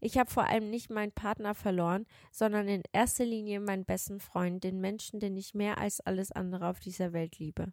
[0.00, 4.62] Ich habe vor allem nicht meinen Partner verloren, sondern in erster Linie meinen besten Freund,
[4.62, 7.72] den Menschen, den ich mehr als alles andere auf dieser Welt liebe.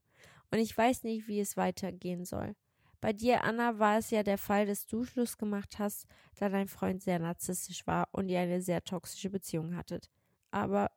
[0.51, 2.55] Und ich weiß nicht, wie es weitergehen soll.
[3.02, 6.68] Bei dir, Anna, war es ja der Fall, dass du Schluss gemacht hast, da dein
[6.68, 10.10] Freund sehr narzisstisch war und ihr eine sehr toxische Beziehung hattet.
[10.52, 10.91] Aber,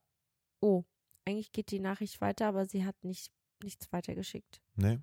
[0.61, 0.85] oh,
[1.25, 3.33] eigentlich geht die Nachricht weiter, aber sie hat nicht,
[3.63, 4.61] nichts weitergeschickt.
[4.77, 5.01] Nee.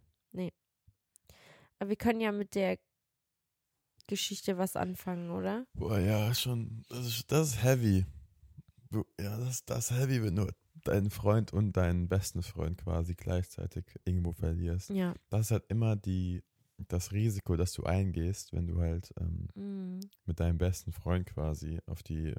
[1.82, 2.78] Aber wir können ja mit der
[4.06, 5.66] Geschichte was anfangen, oder?
[5.74, 6.84] Boah, ja, schon.
[6.90, 8.06] Das ist, das ist heavy.
[9.20, 10.48] Ja, das, das ist heavy, wenn du
[10.84, 14.92] deinen Freund und deinen besten Freund quasi gleichzeitig irgendwo verlierst.
[14.92, 15.16] Ja.
[15.30, 16.44] Das ist halt immer die,
[16.88, 20.00] das Risiko, das du eingehst, wenn du halt ähm, Mhm.
[20.26, 22.34] mit deinem besten Freund quasi auf die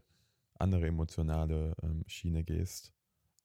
[0.54, 2.92] andere emotionale ähm, Schiene gehst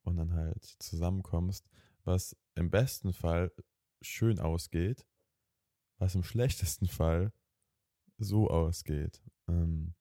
[0.04, 1.70] und dann halt zusammenkommst,
[2.04, 3.52] was im besten Fall
[4.02, 5.06] schön ausgeht,
[5.98, 7.32] was im schlechtesten Fall
[8.18, 9.22] so ausgeht.
[9.48, 9.96] Ähm,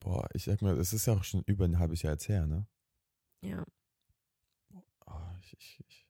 [0.00, 2.46] boah, ich sag mal, es ist ja auch schon über ein halbes Jahr jetzt her,
[2.46, 2.66] ne?
[3.42, 3.64] Ja.
[5.06, 6.01] Oh, ich ich, ich,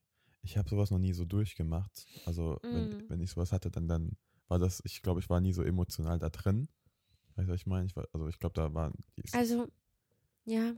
[0.43, 2.09] ich habe sowas noch nie so durchgemacht.
[2.25, 2.71] Also, Mhm.
[2.71, 4.17] wenn, wenn ich sowas hatte, dann, dann
[4.49, 6.69] war das, ich glaube, ich war nie so emotional da drin.
[7.37, 7.87] Weißt du, was ich meine?
[7.87, 8.93] Ich war, also, ich glaube, da war.
[9.17, 9.69] Die ist, Also,
[10.47, 10.75] ja.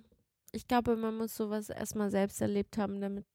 [0.52, 3.26] Ich glaube, man muss sowas erstmal selbst erlebt haben, damit,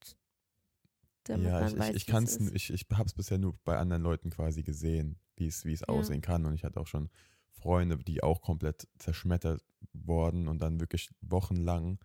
[1.23, 2.53] damit ja, man ich, weiß, ich, ich wie kann es es, ist.
[2.53, 5.83] ich, ich habe es bisher nur bei anderen Leuten quasi gesehen, wie es, wie es
[5.87, 6.09] Ja.
[6.09, 6.45] aussehen kann.
[6.45, 7.09] Und ich hatte auch schon
[7.51, 9.63] Freunde, die auch komplett zerschmettert
[9.93, 11.99] worden und dann wirklich wochenlang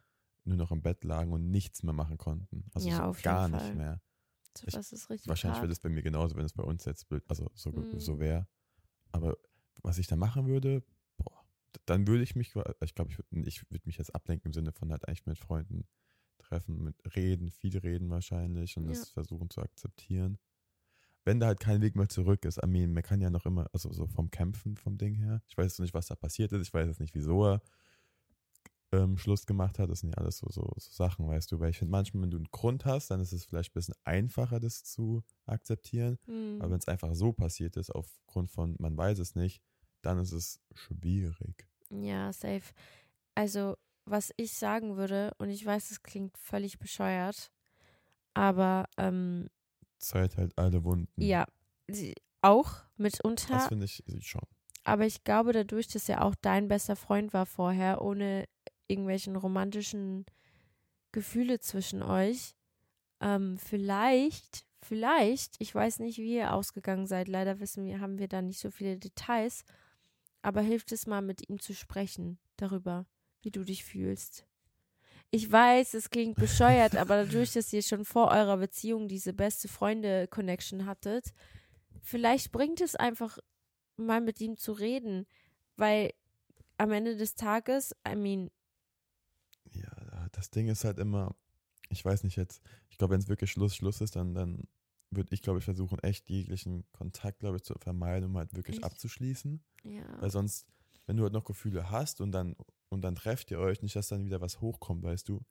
[0.45, 2.67] nur noch im Bett lagen und nichts mehr machen konnten.
[2.75, 3.73] Also Ja, so auf jeden gar Fall.
[3.73, 4.01] nicht mehr.
[4.63, 7.51] Das ist richtig Wahrscheinlich wäre das bei mir genauso, wenn es bei uns jetzt, also
[7.55, 7.99] so, Mhm.
[8.01, 8.47] so wäre.
[9.13, 9.37] Aber
[9.83, 10.83] was ich da machen würde,
[11.19, 11.45] boah,
[11.87, 14.73] dann würde ich mich, ich glaube, ich würde ich würd mich jetzt ablenken im Sinne
[14.73, 15.87] von halt eigentlich mit Freunden
[16.39, 18.91] treffen, mit reden, viel reden wahrscheinlich und Ja.
[18.91, 20.39] das versuchen zu akzeptieren.
[21.25, 23.69] Wenn da halt kein Weg mehr zurück ist, I mean, man kann ja noch immer,
[23.73, 26.67] also so vom Kämpfen, vom Ding her, ich weiß jetzt nicht, was da passiert ist,
[26.67, 27.63] ich weiß jetzt nicht, wieso er
[28.95, 31.71] ähm, Schluss gemacht hat, das sind ja alles so, so, so Sachen, weißt du, weil
[31.71, 34.61] ich finde manchmal, wenn du einen Grund hast, dann ist es vielleicht ein bisschen einfacher,
[34.61, 36.61] das zu akzeptieren, Mhm.
[36.61, 39.63] aber wenn es einfach so passiert ist, aufgrund von, man weiß es nicht,
[40.03, 41.67] dann ist es schwierig.
[41.91, 42.73] Ja, safe.
[43.35, 47.51] Also, was ich sagen würde, und ich weiß, es klingt völlig bescheuert,
[48.35, 49.49] aber ähm,
[49.99, 51.21] Zeit halt alle Wunden.
[51.23, 51.47] ja,
[52.43, 54.43] auch Das mitunter, finde ich schon.
[54.85, 58.45] aber ich glaube, dadurch, dass er auch dein bester Freund war vorher, ohne
[58.89, 60.27] irgendwelchen romantischen
[61.13, 62.55] Gefühle zwischen euch,
[63.21, 68.29] ähm, vielleicht, vielleicht, ich weiß nicht, wie ihr ausgegangen seid, leider wissen wir, haben wir
[68.29, 69.65] da nicht so viele Details,
[70.43, 73.07] aber hilft es mal mit ihm zu sprechen darüber,
[73.43, 74.47] wie du dich fühlst.
[75.31, 79.69] Ich weiß, es klingt bescheuert, aber dadurch, dass ihr schon vor eurer Beziehung diese beste
[79.69, 81.33] Freunde-Connection hattet,
[82.03, 83.39] vielleicht bringt es einfach
[83.97, 85.27] mal mit ihm zu reden,
[85.77, 86.13] weil
[86.77, 88.51] am Ende des Tages, I mean,
[89.73, 91.35] Ja, das Ding ist halt immer,
[91.89, 94.69] ich weiß nicht jetzt, ich glaube, wenn es wirklich Schluss, Schluss ist, dann, dann
[95.11, 98.77] würde ich, glaube ich, versuchen, echt jeglichen Kontakt, glaube ich, zu vermeiden, um halt wirklich
[98.79, 98.85] Echt?
[98.85, 99.63] abzuschließen.
[99.85, 100.21] ja.
[100.21, 100.67] Weil sonst,
[101.07, 102.57] wenn du halt noch Gefühle hast und dann,
[102.89, 105.45] und dann trefft ihr euch, nicht, dass dann wieder was hochkommt, weißt du?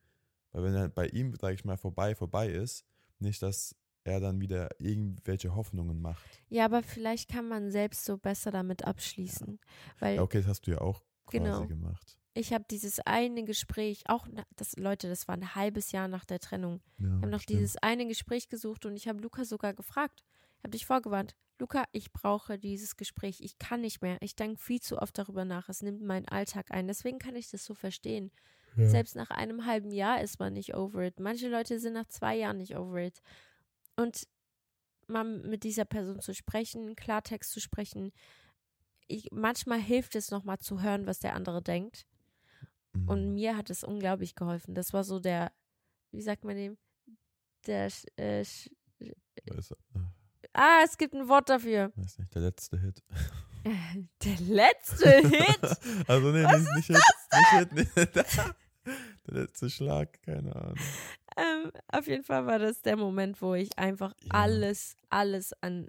[0.52, 2.86] Weil wenn halt bei ihm, sage ich mal, vorbei, vorbei ist,
[3.20, 6.44] nicht, dass er dann wieder irgendwelche Hoffnungen macht.
[6.50, 9.60] Ja, aber vielleicht kann man selbst so besser damit abschließen.
[10.00, 11.68] Weil Ja, okay, das hast du ja auch quasi Genau.
[11.68, 12.18] gemacht.
[12.34, 16.40] Ich habe dieses eine Gespräch, auch das, Leute, das war ein halbes Jahr nach der
[16.40, 16.82] Trennung.
[16.98, 17.60] Ja, Wir haben noch stimmt.
[17.60, 20.24] dieses eine Gespräch gesucht und ich habe Luca sogar gefragt.
[20.58, 21.36] Ich habe dich vorgewarnt.
[21.60, 23.40] Luca, ich brauche dieses Gespräch.
[23.42, 24.18] Ich kann nicht mehr.
[24.22, 25.70] Ich denke viel zu oft darüber nach.
[25.70, 26.88] Es nimmt meinen Alltag ein.
[26.88, 28.32] Deswegen kann ich das so verstehen.
[28.76, 28.88] Ja.
[28.90, 31.20] Selbst nach einem halben Jahr ist man nicht over it.
[31.20, 33.22] Manche Leute sind nach zwei Jahren nicht over it.
[33.96, 34.28] Und
[35.08, 38.12] mal mit dieser Person zu sprechen, Klartext zu sprechen,
[39.08, 42.08] ich, manchmal hilft es nochmal zu hören, was der andere denkt.
[42.96, 43.10] Mhm.
[43.10, 44.76] Und mir hat es unglaublich geholfen.
[44.76, 45.52] Das war so der,
[46.12, 46.78] wie sagt man dem?
[47.68, 47.88] Der,
[48.18, 48.44] äh,
[49.46, 49.76] Weiß, äh,
[50.54, 51.92] ah, es gibt ein Wort dafür.
[51.96, 53.04] weiß nicht, der letzte Hit.
[53.66, 55.62] Der letzte Hit.
[56.10, 58.16] Also nee, Was nicht, nicht Hit, nicht Hit,
[59.26, 60.76] der letzte Schlag, keine Ahnung.
[61.38, 64.32] ähm, auf jeden Fall war das der Moment, wo ich einfach Ja.
[64.32, 65.88] alles, alles an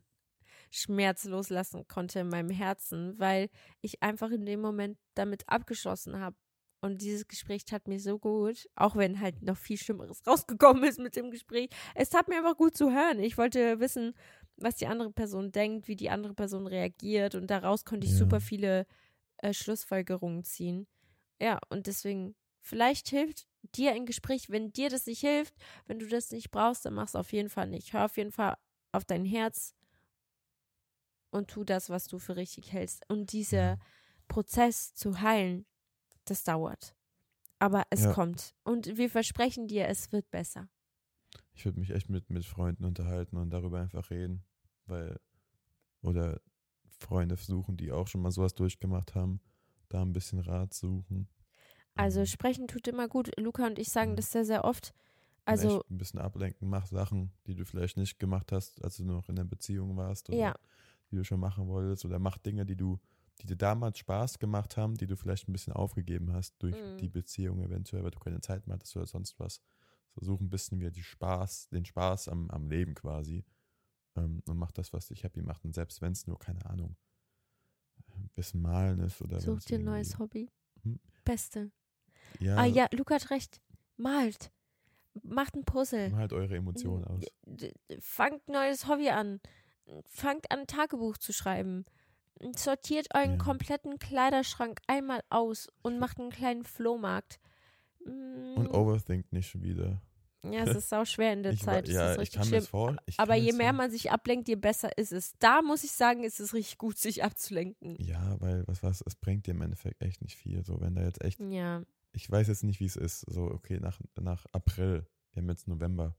[0.71, 3.49] Schmerz loslassen konnte in meinem Herzen, weil
[3.81, 6.37] ich einfach in dem Moment damit abgeschlossen habe.
[6.85, 10.99] Und dieses Gespräch tat mir so gut, auch wenn halt noch viel Schlimmeres rausgekommen ist
[10.99, 11.71] mit dem Gespräch.
[11.95, 13.21] Es tat mir einfach gut zu hören.
[13.21, 14.13] Ich wollte wissen,
[14.59, 18.19] was die andere Person denkt, wie die andere Person reagiert und daraus konnte ich Ja.
[18.19, 18.87] super viele
[19.39, 20.87] äh, Schlussfolgerungen ziehen.
[21.41, 25.55] Ja, und deswegen, vielleicht hilft dir ein Gespräch, wenn dir das nicht hilft,
[25.87, 27.95] wenn du das nicht brauchst, dann mach es auf jeden Fall nicht.
[27.95, 28.57] Hör auf jeden Fall
[28.93, 29.75] auf dein Herz
[31.31, 33.09] und tu das, was du für richtig hältst.
[33.09, 33.79] Und dieser.
[34.27, 35.67] Prozess zu heilen,
[36.25, 36.95] das dauert.
[37.61, 38.13] Aber es Ja.
[38.15, 38.55] kommt.
[38.65, 40.69] Und wir versprechen dir, es wird besser.
[41.55, 44.45] Ich würde mich echt mit, mit Freunden unterhalten und darüber einfach reden,
[44.87, 45.19] weil,
[46.03, 46.41] oder
[46.89, 49.41] Freunde suchen, die auch schon mal sowas durchgemacht haben,
[49.89, 51.29] da ein bisschen Rat suchen.
[51.97, 53.31] Also Ähm, sprechen tut immer gut.
[53.39, 54.17] Luca und ich sagen Mhm.
[54.17, 54.95] das sehr, sehr oft.
[55.47, 59.29] Also ein bisschen ablenken, mach Sachen, die du vielleicht nicht gemacht hast, als du noch
[59.29, 60.55] in der Beziehung warst oder Ja.
[61.11, 62.99] die du schon machen wolltest oder mach Dinge, die du,
[63.41, 66.97] die dir damals Spaß gemacht haben, die du vielleicht ein bisschen aufgegeben hast durch Mhm.
[66.99, 69.61] die Beziehung eventuell, weil du keine Zeit mehr hattest oder sonst was.
[70.13, 73.45] Versuch ein bisschen wieder die Spaß, den Spaß am, am Leben quasi
[74.17, 76.97] ähm, und mach das, was dich happy macht und selbst wenn es nur, keine Ahnung,
[78.15, 80.49] ein bisschen malen ist oder such dir ein neues Hobby.
[80.83, 81.01] Hm.
[81.25, 81.73] Beste.
[82.39, 83.61] Ja, Ah ja, Luca hat recht.
[83.97, 84.53] Malt.
[85.23, 86.15] Macht ein Puzzle.
[86.17, 87.25] halt eure Emotionen aus.
[88.01, 89.41] Fangt ein neues Hobby an.
[90.07, 91.85] Fangt an, ein Tagebuch zu schreiben.
[92.57, 97.41] Sortiert euren kompletten Kleiderschrank einmal aus und macht einen kleinen Flohmarkt.
[98.05, 100.03] Und Mm, overthink nicht schon wieder.
[100.43, 101.89] Ja, es ist auch schwer in der Ich, Zeit.
[101.89, 102.65] Ja, ist ich kann mir schlimm.
[102.67, 102.97] vor.
[103.07, 105.33] Ich Aber kann je mehr vor- man sich ablenkt, je besser ist es.
[105.39, 107.97] Da muss ich sagen, ist es richtig gut, sich abzulenken.
[107.99, 110.63] Ja, weil was was, es bringt dir im Endeffekt echt nicht viel.
[110.67, 111.83] So, wenn da jetzt echt, Ja.
[112.13, 113.21] ich weiß jetzt nicht, wie es ist.
[113.21, 116.15] So, okay, nach, nach April, wir haben jetzt November.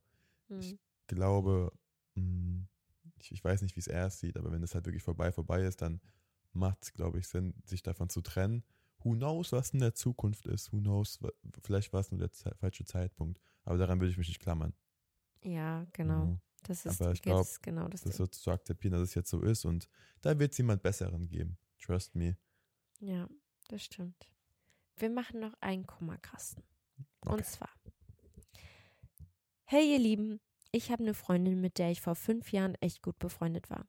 [0.48, 0.60] Hm.
[0.60, 1.72] Ich glaube,
[2.16, 2.64] mh,
[3.26, 5.64] ich, ich weiß nicht, wie es erst sieht, aber wenn es halt wirklich vorbei, vorbei
[5.64, 6.02] ist, dann
[6.54, 8.64] macht es, glaube ich, Sinn, sich davon zu trennen.
[9.04, 10.72] Who knows, was in der Zukunft ist?
[10.72, 11.20] Who knows?
[11.64, 13.40] Vielleicht war es nur der Ze falsche Zeitpunkt.
[13.64, 14.74] Aber daran würde ich mich nicht klammern.
[15.44, 16.26] Ja, genau.
[16.26, 18.02] Ja, Das ist, Aber ich jetzt glaub, ist genau das.
[18.02, 19.88] Das so zu akzeptieren, dass es jetzt so ist und
[20.22, 21.58] da wird es jemand Besseren geben.
[21.80, 22.38] Trust me.
[23.00, 23.30] Ja,
[23.68, 24.28] das stimmt.
[24.98, 26.64] Wir machen noch einen Kummerkasten.
[27.22, 27.44] Und Okay.
[27.44, 27.70] zwar.
[29.66, 30.40] Hey ihr Lieben,
[30.76, 33.88] ich habe eine Freundin, mit der ich vor fünf Jahren echt gut befreundet war.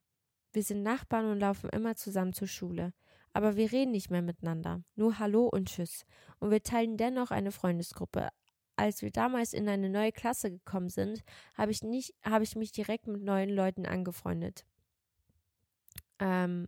[0.53, 2.93] Wir sind Nachbarn und laufen immer zusammen zur Schule.
[3.33, 4.83] Aber wir reden nicht mehr miteinander.
[4.95, 6.05] Nur Hallo und Tschüss.
[6.39, 8.29] Und wir teilen dennoch eine Freundesgruppe.
[8.77, 11.23] Als wir damals in eine neue Klasse gekommen sind,
[11.55, 14.65] habe ich, nicht, habe ich mich direkt mit neuen Leuten angefreundet.
[16.19, 16.67] Ähm,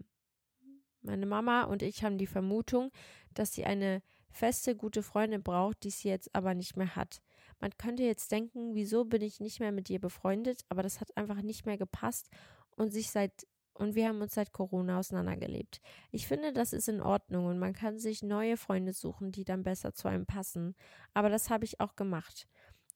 [1.01, 2.91] meine Mama und ich haben die Vermutung,
[3.34, 7.22] dass sie eine feste, gute Freundin braucht, die sie jetzt aber nicht mehr hat.
[7.60, 11.16] Man könnte jetzt denken, wieso bin ich nicht mehr mit ihr befreundet, aber das hat
[11.18, 12.30] einfach nicht mehr gepasst
[12.76, 13.45] und sich seit
[13.80, 15.80] und wir haben uns seit Corona auseinandergelebt.
[16.12, 19.64] Ich finde, das ist in Ordnung und man kann sich neue Freunde suchen, die dann
[19.64, 20.76] besser zu einem passen.
[21.14, 22.49] Aber das habe ich auch gemacht.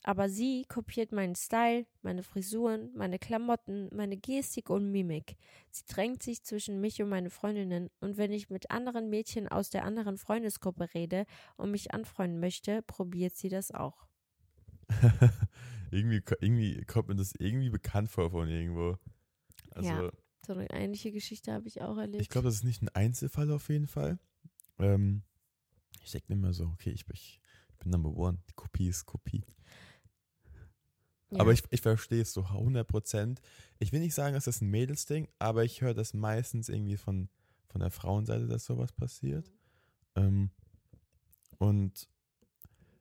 [0.03, 5.37] Aber sie kopiert meinen Style, meine Frisuren, meine Klamotten, meine Gestik und Mimik.
[5.71, 9.69] Sie drängt sich zwischen mich und meine Freundinnen und wenn ich mit anderen Mädchen aus
[9.69, 14.05] der anderen Freundesgruppe rede und mich anfreunden möchte, probiert sie das auch.
[15.91, 18.97] irgendwie, irgendwie kommt mir das irgendwie bekannt vor von irgendwo.
[19.71, 20.11] Also, Ja.
[20.45, 22.21] So eine ähnliche Geschichte habe ich auch erlebt.
[22.21, 24.19] ich glaube, das ist nicht ein Einzelfall auf jeden Fall.
[24.77, 25.23] Ähm,
[26.03, 27.39] ich denke mir immer so, okay, ich bin, ich
[27.79, 28.39] bin Number One.
[28.49, 29.45] Die Kopie ist Kopie.
[31.31, 31.39] ja.
[31.39, 33.39] Aber ich, ich verstehe es so 100 Prozent.
[33.79, 37.29] Ich will nicht sagen, dass das ein Mädelsding, aber ich höre das meistens irgendwie von,
[37.69, 39.49] von der Frauenseite, dass sowas passiert.
[40.15, 40.51] Ähm,
[41.57, 42.09] und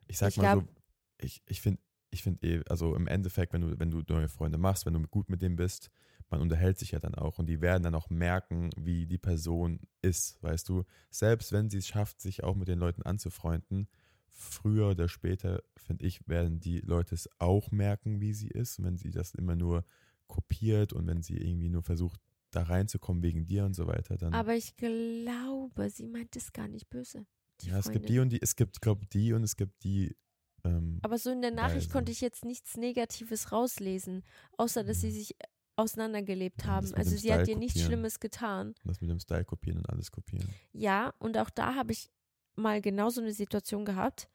[0.07, 0.82] ich sag Ich mal glaub- so,
[1.23, 4.59] ich, ich finde, ich finde eh, also im Endeffekt, wenn du, wenn du neue Freunde
[4.59, 5.91] machst, wenn du gut mit denen bist,
[6.31, 9.81] man unterhält sich ja dann auch und die werden dann auch merken, wie die Person
[10.01, 10.85] ist, weißt du.
[11.11, 13.89] Selbst wenn sie es schafft, sich auch mit den Leuten anzufreunden,
[14.31, 18.79] früher oder später, finde ich, werden die Leute es auch merken, wie sie ist.
[18.79, 19.85] Und wenn sie das immer nur
[20.27, 22.21] kopiert und wenn sie irgendwie nur versucht,
[22.51, 24.35] da reinzukommen wegen dir und so weiter, dann.
[24.35, 27.27] Aber ich glaube, sie meint es gar nicht böse.
[27.63, 28.07] Ja, es gibt Freundin.
[28.07, 30.17] die und die, es gibt, glaube die und es gibt die.
[30.65, 31.93] Ähm, Aber so in der Nachricht Weise.
[31.93, 34.23] konnte ich jetzt nichts Negatives rauslesen,
[34.57, 35.13] außer dass sie Mhm.
[35.13, 35.37] sich
[35.77, 36.95] auseinandergelebt haben.
[36.95, 37.81] Also sie hat dir nichts.
[37.81, 38.75] Schlimmes getan.
[38.85, 40.49] das mit dem Style kopieren und alles kopieren.
[40.73, 42.11] Ja, und auch da habe ich
[42.57, 44.29] mal genau so eine Situation gehabt.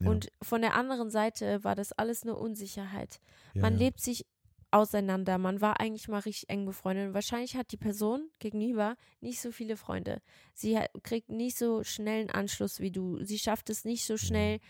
[0.00, 3.20] Ja, Und von der anderen Seite war das alles nur Unsicherheit.
[3.54, 4.26] ja, man lebt sich
[4.72, 5.38] auseinander.
[5.38, 7.08] Man war eigentlich mal richtig eng befreundet.
[7.08, 10.20] Und wahrscheinlich hat die Person gegenüber nicht so viele Freunde.
[10.54, 13.22] Sie hat, kriegt nicht so schnell einen Anschluss wie du.
[13.24, 14.60] Sie schafft es nicht so schnell,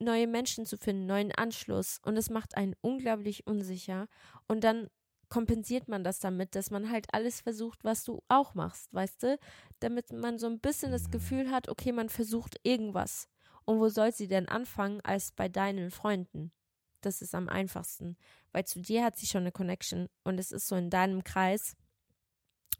[0.00, 1.98] neue Menschen zu finden, neuen Anschluss.
[2.02, 4.08] Und es macht einen unglaublich unsicher.
[4.48, 4.88] Und dann
[5.28, 9.38] kompensiert man das damit, dass man halt alles versucht, was du auch machst, weißt du?
[9.78, 11.10] Damit man so ein bisschen das Ja.
[11.10, 13.28] Gefühl hat, okay, man versucht irgendwas.
[13.64, 16.52] Und wo soll sie denn anfangen als bei deinen Freunden?
[17.00, 18.16] Das ist am einfachsten,
[18.52, 21.76] weil zu dir hat sie schon eine Connection und es ist so in deinem Kreis.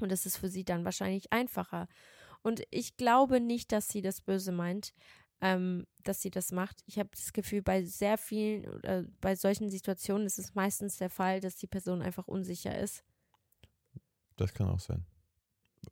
[0.01, 1.87] Und es ist für sie dann wahrscheinlich einfacher.
[2.43, 4.93] Und ich glaube nicht, dass sie das böse meint,
[5.41, 6.83] ähm, dass sie das macht.
[6.87, 11.11] Ich habe das Gefühl, bei sehr vielen oder bei solchen Situationen ist es meistens der
[11.11, 13.05] Fall, dass die Person einfach unsicher ist.
[14.37, 15.05] Das kann auch sein.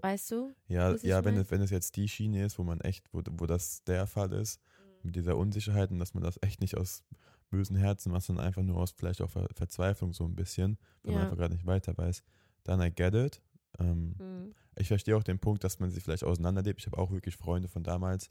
[0.00, 0.54] Weißt du?
[0.68, 3.46] Ja, ja wenn, es, wenn es jetzt die Schiene ist, wo man echt, wo, wo
[3.46, 4.60] das der Fall ist,
[5.02, 7.04] mit dieser Unsicherheit und dass man das echt nicht aus
[7.50, 11.14] bösen Herzen macht, sondern einfach nur aus vielleicht auch Ver Verzweiflung so ein bisschen, wenn
[11.14, 11.22] man Ja.
[11.24, 12.22] einfach gerade nicht weiter weiß,
[12.64, 13.40] dann I get it.
[13.78, 14.54] Ähm, Mhm.
[14.76, 16.80] ich verstehe auch den Punkt, dass man sich vielleicht auseinanderlebt.
[16.80, 18.30] Ich habe auch wirklich Freunde von damals.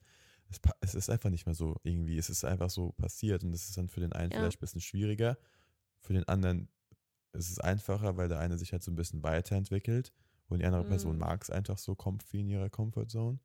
[0.50, 2.18] Es, es ist einfach nicht mehr so irgendwie.
[2.18, 4.38] Es ist einfach so passiert und es ist dann für den einen Ja.
[4.40, 5.38] vielleicht ein bisschen schwieriger.
[6.00, 6.70] Für den anderen
[7.34, 10.14] ist es einfacher, weil der eine sich halt so ein bisschen weiterentwickelt
[10.48, 11.20] und die andere Person Mhm.
[11.20, 13.40] mag es einfach so comfy in ihrer Comfortzone.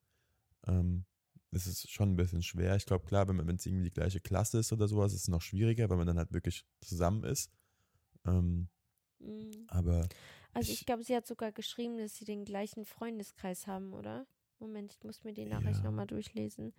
[0.67, 1.05] Ähm,
[1.51, 2.77] es ist schon ein bisschen schwer.
[2.77, 5.43] Ich glaube, klar, wenn es irgendwie die gleiche Klasse ist oder sowas, ist es noch
[5.43, 7.51] schwieriger, weil man dann halt wirklich zusammen ist.
[8.25, 8.69] Ähm,
[9.19, 9.51] Mhm.
[9.69, 10.09] aber
[10.55, 14.27] Also Ich- ich glaube, sie hat sogar geschrieben, dass sie den gleichen Freundeskreis haben, oder?
[14.63, 15.91] Moment, ich muss mir die Nachricht Ja.
[15.91, 16.73] nochmal durchlesen.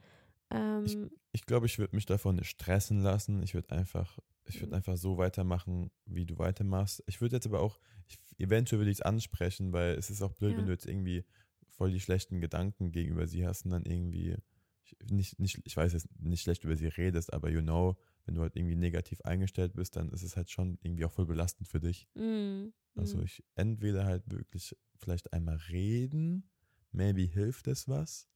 [0.49, 3.43] Ähm, ich glaube, ich würde mich davon nicht stressen lassen.
[3.43, 4.73] Ich würde einfach, ich würde Mhm.
[4.75, 7.03] einfach so weitermachen, wie du weitermachst.
[7.07, 10.31] Ich würde jetzt aber auch, ich, eventuell würde ich es ansprechen, weil es ist auch
[10.33, 10.57] blöd, Ja.
[10.59, 11.25] wenn du jetzt irgendwie
[11.69, 14.37] voll die schlechten Gedanken gegenüber sie hast und dann irgendwie
[14.85, 18.35] ich- nicht, nicht, ich weiß jetzt nicht schlecht über sie redest, aber you know, wenn
[18.35, 21.67] du halt irgendwie negativ eingestellt bist, dann ist es halt schon irgendwie auch voll belastend
[21.67, 22.07] für dich.
[22.15, 23.23] mm, Also mm.
[23.23, 26.49] ich entweder halt wirklich vielleicht einmal reden,
[26.93, 28.27] maybe hilft es was.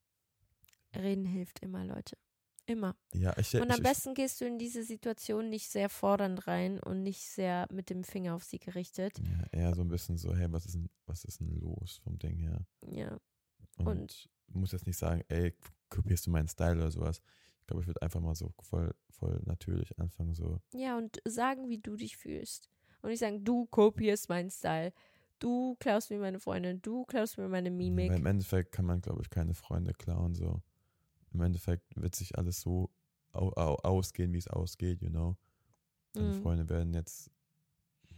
[0.96, 2.18] Reden hilft immer, Leute.
[2.66, 2.98] Immer.
[3.14, 6.82] Ja, ich, Und ich, am besten gehst du in diese Situation nicht sehr fordernd rein
[6.82, 9.18] und nicht sehr mit dem Finger auf sie gerichtet.
[9.20, 12.20] Ja, eher so ein bisschen so, hey, was ist denn, was ist denn los vom
[12.20, 12.66] Ding her?
[12.92, 13.18] Ja.
[13.78, 15.54] Und, Und- muss jetzt nicht sagen, ey,
[15.90, 17.22] kopierst du meinen Style oder sowas.
[17.62, 20.60] Ich glaube, ich würde einfach mal so voll, voll natürlich anfangen, so.
[20.74, 22.70] Ja, und sagen, wie du dich fühlst.
[23.02, 24.92] Und nicht sagen, du kopierst meinen Style.
[25.40, 26.82] Du klaust mir meine Freundin.
[26.82, 28.12] Du klaust mir meine Mimik.
[28.12, 30.62] Im Endeffekt kann man, glaube ich, keine Freunde klauen, so.
[31.34, 32.90] Im Endeffekt wird sich alles so
[33.34, 35.36] au, au, ausgehen, wie es ausgeht, you know.
[36.14, 36.42] Deine Mhm.
[36.42, 37.30] Freunde werden jetzt,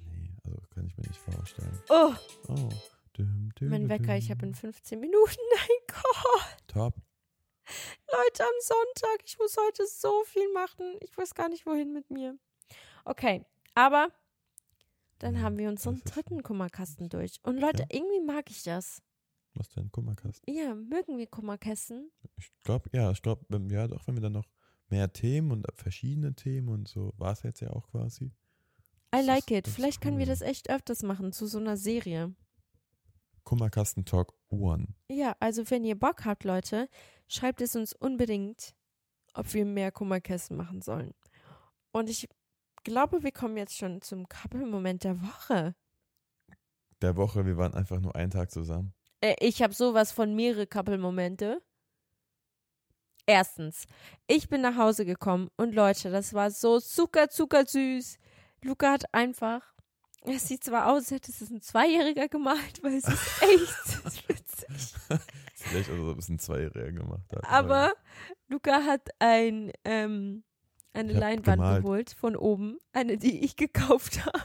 [0.05, 1.77] nee, also kann ich mir nicht vorstellen.
[1.89, 2.13] Oh,
[2.47, 2.69] Oh.
[3.13, 5.35] Dum, dum, mein Wecker, ich habe in 15 Minuten.
[5.55, 6.57] Mein Gott.
[6.67, 6.93] Top.
[8.11, 10.95] Leute, am Sonntag, ich muss heute so viel machen.
[11.01, 12.37] Ich weiß gar nicht, wohin mit mir.
[13.03, 13.43] Okay,
[13.75, 14.07] aber
[15.19, 17.37] dann haben wir unseren dritten Kummerkasten durch.
[17.43, 17.87] Und Leute, Ja.
[17.91, 19.01] irgendwie mag ich das.
[19.55, 19.91] Was denn?
[19.91, 20.53] Kummerkasten?
[20.53, 22.11] Ja, mögen wir Kummerkästen?
[22.37, 24.47] Ich glaube, ja, ich glaube, ja, doch, wenn wir dann noch
[24.89, 28.31] mehr Themen und verschiedene Themen und so, war es jetzt ja auch quasi.
[29.13, 29.67] I like it.
[29.67, 32.33] Vielleicht können wir das echt öfters machen, zu so einer Serie.
[33.43, 34.87] Kummerkasten Talk One.
[35.09, 36.87] Ja, also wenn ihr Bock habt, Leute,
[37.27, 38.75] schreibt es uns unbedingt,
[39.33, 41.13] ob wir mehr Kummerkästen machen sollen.
[41.91, 42.29] Und ich
[42.83, 45.75] glaube, wir kommen jetzt schon zum Couple-Moment der Woche.
[47.01, 48.93] Der Woche, wir waren einfach nur einen Tag zusammen.
[49.21, 51.61] Äh, ich habe sowas von mehrere Couple-Momente.
[53.25, 53.85] Erstens,
[54.27, 58.17] ich bin nach Hause gekommen und Leute, das war so zucker, zucker süß.
[58.63, 59.61] Luca hat einfach,
[60.23, 64.95] es sieht zwar aus, als hätte es ein Zweijähriger gemalt, weil es ist echt witzig.
[65.53, 67.43] Vielleicht also ein bisschen Zweijähriger gemacht hat.
[67.47, 67.93] Aber
[68.47, 70.43] Luca hat ein, ähm,
[70.93, 71.83] eine Leinwand gemalt.
[71.83, 74.41] geholt von oben, eine, die ich gekauft habe,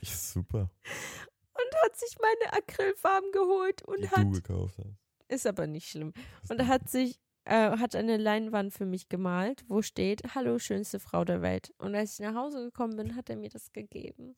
[0.00, 0.70] Ich, super.
[0.82, 4.96] und hat sich meine Acrylfarben geholt Die und du hat, gekauft hast.
[5.28, 6.12] ist aber nicht schlimm,
[6.48, 11.24] und hat sich, äh, hat eine Leinwand für mich gemalt, wo steht, hallo, schönste Frau
[11.24, 11.72] der Welt.
[11.78, 14.36] Und als ich nach Hause gekommen bin, hat er mir das gegeben.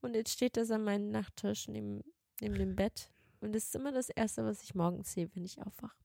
[0.00, 2.04] Und jetzt steht das an meinem Nachttisch neben,
[2.40, 3.10] neben dem Bett.
[3.40, 5.96] Und das ist immer das Erste, was ich morgens sehe, wenn ich aufwache.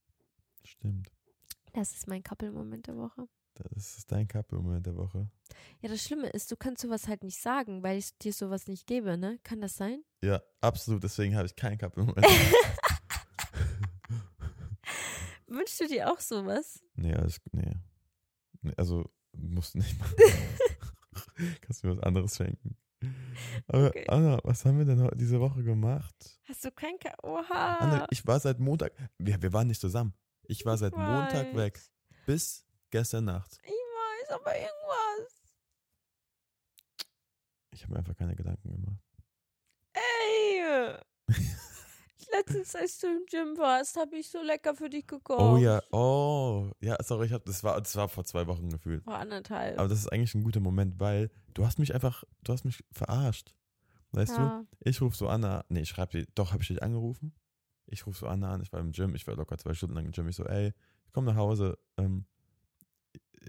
[0.64, 1.11] Stimmt.
[1.74, 3.28] Das ist mein Couple-Moment der Woche.
[3.56, 5.30] Das ist dein Couple-Moment der Woche.
[5.82, 8.88] Ja, das Schlimme ist, du kannst sowas halt nicht sagen, weil ich dir sowas nicht
[8.88, 9.39] gebe, ne?
[9.43, 10.04] Kann das sein?
[10.22, 11.04] Ja, absolut.
[11.04, 12.26] Deswegen habe ich keinen Couple-Moment.
[15.47, 16.84] Wünschst du dir auch sowas?
[16.95, 17.76] nee, alles, nee.
[18.62, 18.74] nee.
[18.78, 20.16] Also, musst du nicht machen.
[21.62, 22.76] Kannst du mir was anderes schenken.
[23.68, 24.06] Aber Okay.
[24.08, 26.16] Anna, was haben wir denn heute diese Woche gemacht?
[26.45, 27.76] Hast du kein Ka Oha!
[27.76, 30.14] Anna, ich war seit Montag, wir, wir waren nicht zusammen.
[30.43, 31.80] Ich war seit Montag weg.
[32.26, 33.58] Bis gestern Nacht.
[33.64, 35.41] Ich weiß, aber irgendwas.
[37.72, 39.02] Ich habe mir einfach keine Gedanken gemacht.
[39.94, 40.94] Ey!
[42.32, 45.41] Letztens, als du im Gym warst, habe ich so lecker für dich gekocht.
[45.41, 46.72] Oh ja, oh.
[46.82, 49.04] Ja, sorry, ich hab, das, war, das war vor zwei Wochen gefühlt.
[49.04, 49.80] Vor anderthalb.
[49.80, 52.84] Aber das ist eigentlich ein guter Moment, weil du hast mich einfach, du hast mich
[52.91, 53.56] verarscht.
[54.12, 54.41] Weißt du?
[54.41, 54.66] ja.
[54.82, 57.34] Ich rufe so Anna, nee, ich schreibe dir, doch, habe ich dich angerufen?
[57.88, 60.06] Ich rufe so Anna an, ich war im Gym, ich war locker zwei Stunden lang
[60.06, 60.28] im Gym.
[60.28, 60.74] Ich so, ey,
[61.08, 62.26] ich komme nach Hause, ähm,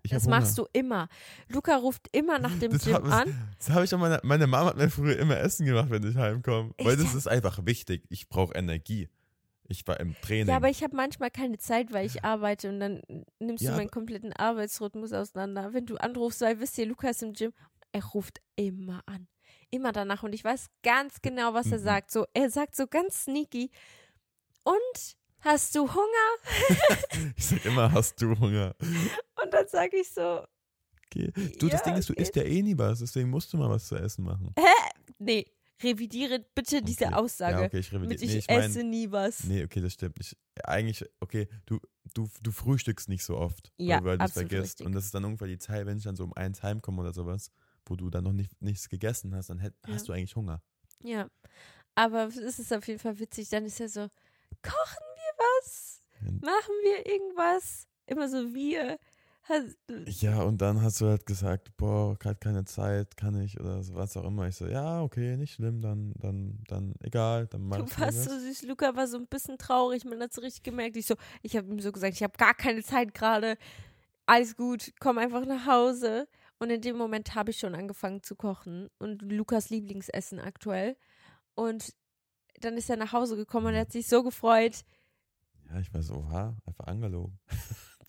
[0.02, 1.08] ich Das machst du immer.
[1.48, 3.52] Luca ruft immer nach dem Das Gym hab- an.
[3.58, 6.16] Das habe ich auch meine, meine Mama hat mir früher immer Essen gemacht, wenn ich
[6.16, 6.72] heimkomme.
[6.78, 8.04] Weil das ist einfach wichtig.
[8.08, 9.08] Ich brauche Energie.
[9.66, 10.48] Ich war im Training.
[10.48, 13.00] Ja, aber ich habe manchmal keine Zeit, weil ich arbeite und dann
[13.38, 15.72] nimmst Ja, du meinen kompletten Arbeitsrhythmus auseinander.
[15.72, 17.52] Wenn du anrufst, weil wisst ihr, Lukas im Gym,
[17.92, 19.26] er ruft immer an.
[19.70, 21.82] Immer danach und ich weiß ganz genau, was er Mhm.
[21.84, 22.10] sagt.
[22.10, 23.70] So, er sagt so ganz sneaky.
[24.64, 26.28] Und hast du Hunger?
[27.36, 28.74] ich sag immer, hast du Hunger?
[29.42, 30.44] Und dann sage ich so,
[31.06, 31.30] Okay.
[31.60, 33.70] Du, das Ja, Ding ist, du isst ja eh nie was, deswegen musst du mal
[33.70, 34.52] was zu essen machen.
[35.18, 35.46] nee,
[35.82, 37.14] revidiere bitte diese Okay.
[37.14, 37.60] Aussage.
[37.60, 38.08] Ja, okay, ich revidiere.
[38.08, 39.44] mit ich, Nee, ich mein, esse nie was.
[39.44, 40.36] Nee, okay, das stimmt nicht.
[40.64, 41.78] Eigentlich, okay, du,
[42.14, 44.72] du, du frühstückst nicht so oft, Ja, weil, du es absolut vergisst.
[44.80, 44.86] richtig.
[44.86, 47.12] Und das ist dann ungefähr die Zeit, wenn ich dann so um eins heimkomme oder
[47.12, 47.52] sowas,
[47.86, 49.94] wo du dann noch nicht, nichts gegessen hast, dann hätt, Ja.
[49.94, 50.62] hast du eigentlich Hunger.
[51.04, 51.28] Ja.
[51.94, 53.50] Aber es ist auf jeden Fall witzig.
[53.50, 54.08] Dann ist er so,
[54.62, 55.04] kochen
[55.36, 56.02] was?
[56.20, 56.30] Ja.
[56.32, 57.86] Machen wir irgendwas?
[58.06, 58.98] Immer so wir.
[60.06, 63.94] Ja, und dann hast du halt gesagt, boah, gerade keine Zeit, kann ich oder so,
[63.94, 64.48] was auch immer.
[64.48, 68.24] Ich so, ja, okay, nicht schlimm, dann, dann, dann, egal, dann mach Du ich warst
[68.24, 68.62] so süß.
[68.62, 70.06] Luca war so ein bisschen traurig.
[70.06, 70.96] Man hat es richtig gemerkt.
[70.96, 73.58] Ich so, ich habe ihm so gesagt, ich habe gar keine Zeit gerade.
[74.24, 76.26] Alles gut, komm einfach nach Hause.
[76.58, 78.88] Und in dem Moment habe ich schon angefangen zu kochen.
[78.98, 80.96] Und Lukas Lieblingsessen aktuell.
[81.54, 81.92] Und
[82.60, 84.84] dann ist er nach Hause gekommen und er hat sich so gefreut.
[85.70, 87.38] Ja, ich war so, oha, einfach angelogen.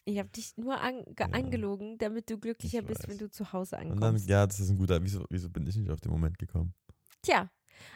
[0.06, 1.26] Ich habe dich nur an, Ja.
[1.32, 3.10] angelogen, damit du glücklicher Ich bist, weiß.
[3.10, 4.30] wenn du zu Hause Und dann, ankommst.
[4.30, 6.74] ja, das ist ein guter, wieso, wieso bin ich nicht auf den Moment gekommen?
[7.24, 7.50] Tja,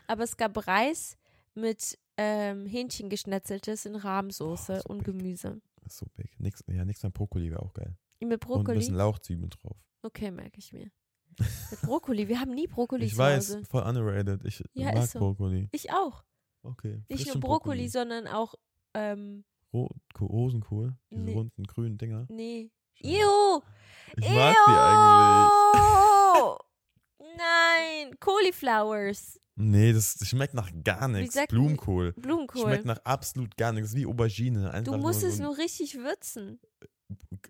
[0.07, 1.17] aber es gab Reis
[1.53, 5.05] mit ähm, Hähnchen geschnetzeltes in Rahmsoße Boah, so und big.
[5.17, 5.61] Gemüse.
[5.87, 6.39] So big.
[6.39, 7.95] Nix, ja, nichts an Brokkoli wäre auch geil.
[8.21, 8.77] Mit Und ein Brokkoli.
[8.79, 9.77] bisschen Lauchzwiebeln drauf.
[10.01, 10.89] Okay, merke ich mir.
[11.37, 12.27] Mit Brokkoli.
[12.27, 13.65] Wir haben nie Brokkoli ich weiß, Hause.
[13.65, 14.43] voll underrated.
[14.45, 15.19] Ich Ja, mag so.
[15.19, 15.69] Brokkoli.
[15.71, 16.23] Ich auch.
[16.63, 16.95] Okay.
[17.07, 18.55] Nicht nur frischen Brokkoli, sondern auch,
[18.93, 21.33] ähm, Ro Ko- Rosenkohl, diese Nee.
[21.33, 22.25] runden grünen Dinger.
[22.29, 22.71] nee.
[23.01, 23.61] Ew!
[24.17, 25.81] Ich mag die eigentlich.
[26.41, 26.57] Ew!
[27.37, 28.19] Nein!
[28.19, 29.39] Cauliflowers.
[29.55, 31.35] Nee, das, schmeckt nach gar nichts.
[31.35, 32.13] sagt- Blumenkohl.
[32.13, 32.61] Blumenkohl.
[32.63, 33.93] Schmeckt nach absolut gar nichts.
[33.95, 34.71] Wie Aubergine.
[34.71, 36.59] Einfach du musst nur es nur richtig würzen.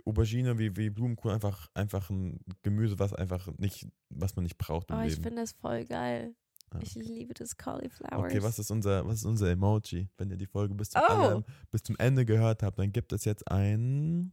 [0.05, 4.89] Aubergine wie, wie Blumenkohl einfach, einfach ein Gemüse, was einfach nicht, was man nicht braucht
[4.89, 5.23] im Oh, ich Leben.
[5.23, 6.35] finde das voll geil.
[6.71, 8.13] Ah, Ich liebe das Cauliflowers.
[8.31, 10.07] Okay, was ist unser, was ist unser Emoji?
[10.17, 11.11] Wenn ihr die Folge bis zum, Oh.
[11.11, 14.31] aller- bis zum Ende gehört habt, dann gibt es jetzt ein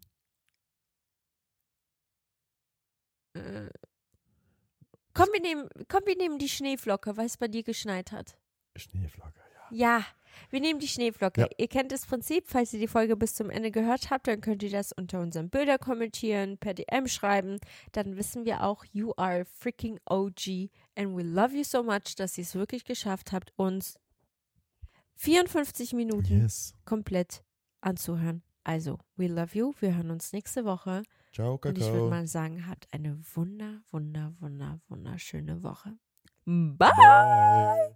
[3.34, 3.68] Äh.
[5.14, 8.38] Komm, wir nehmen, komm, wir nehmen die Schneeflocke, weil es bei dir geschneit hat.
[8.76, 9.98] Schneeflocke, ja.
[9.98, 10.06] Ja,
[10.50, 11.42] wir nehmen die Schneeflocke.
[11.42, 11.48] Ja.
[11.58, 14.62] Ihr kennt das Prinzip, falls ihr die Folge bis zum Ende gehört habt, dann könnt
[14.62, 17.58] ihr das unter unseren Bilder kommentieren, per DM schreiben.
[17.92, 22.14] Dann wissen wir auch, you are a freaking OG and we love you so much,
[22.16, 23.98] dass ihr es wirklich geschafft habt, uns
[25.16, 26.74] 54 Minuten Yes.
[26.84, 27.42] komplett
[27.80, 28.42] anzuhören.
[28.64, 29.72] Also, we love you.
[29.80, 31.02] Wir hören uns nächste Woche.
[31.32, 32.10] Ciao, Und ich würde Kakao.
[32.10, 35.96] mal sagen, habt eine wunder, wunder, wunder, wunderschöne Woche.
[36.44, 36.88] Bye.
[36.96, 37.95] Oh,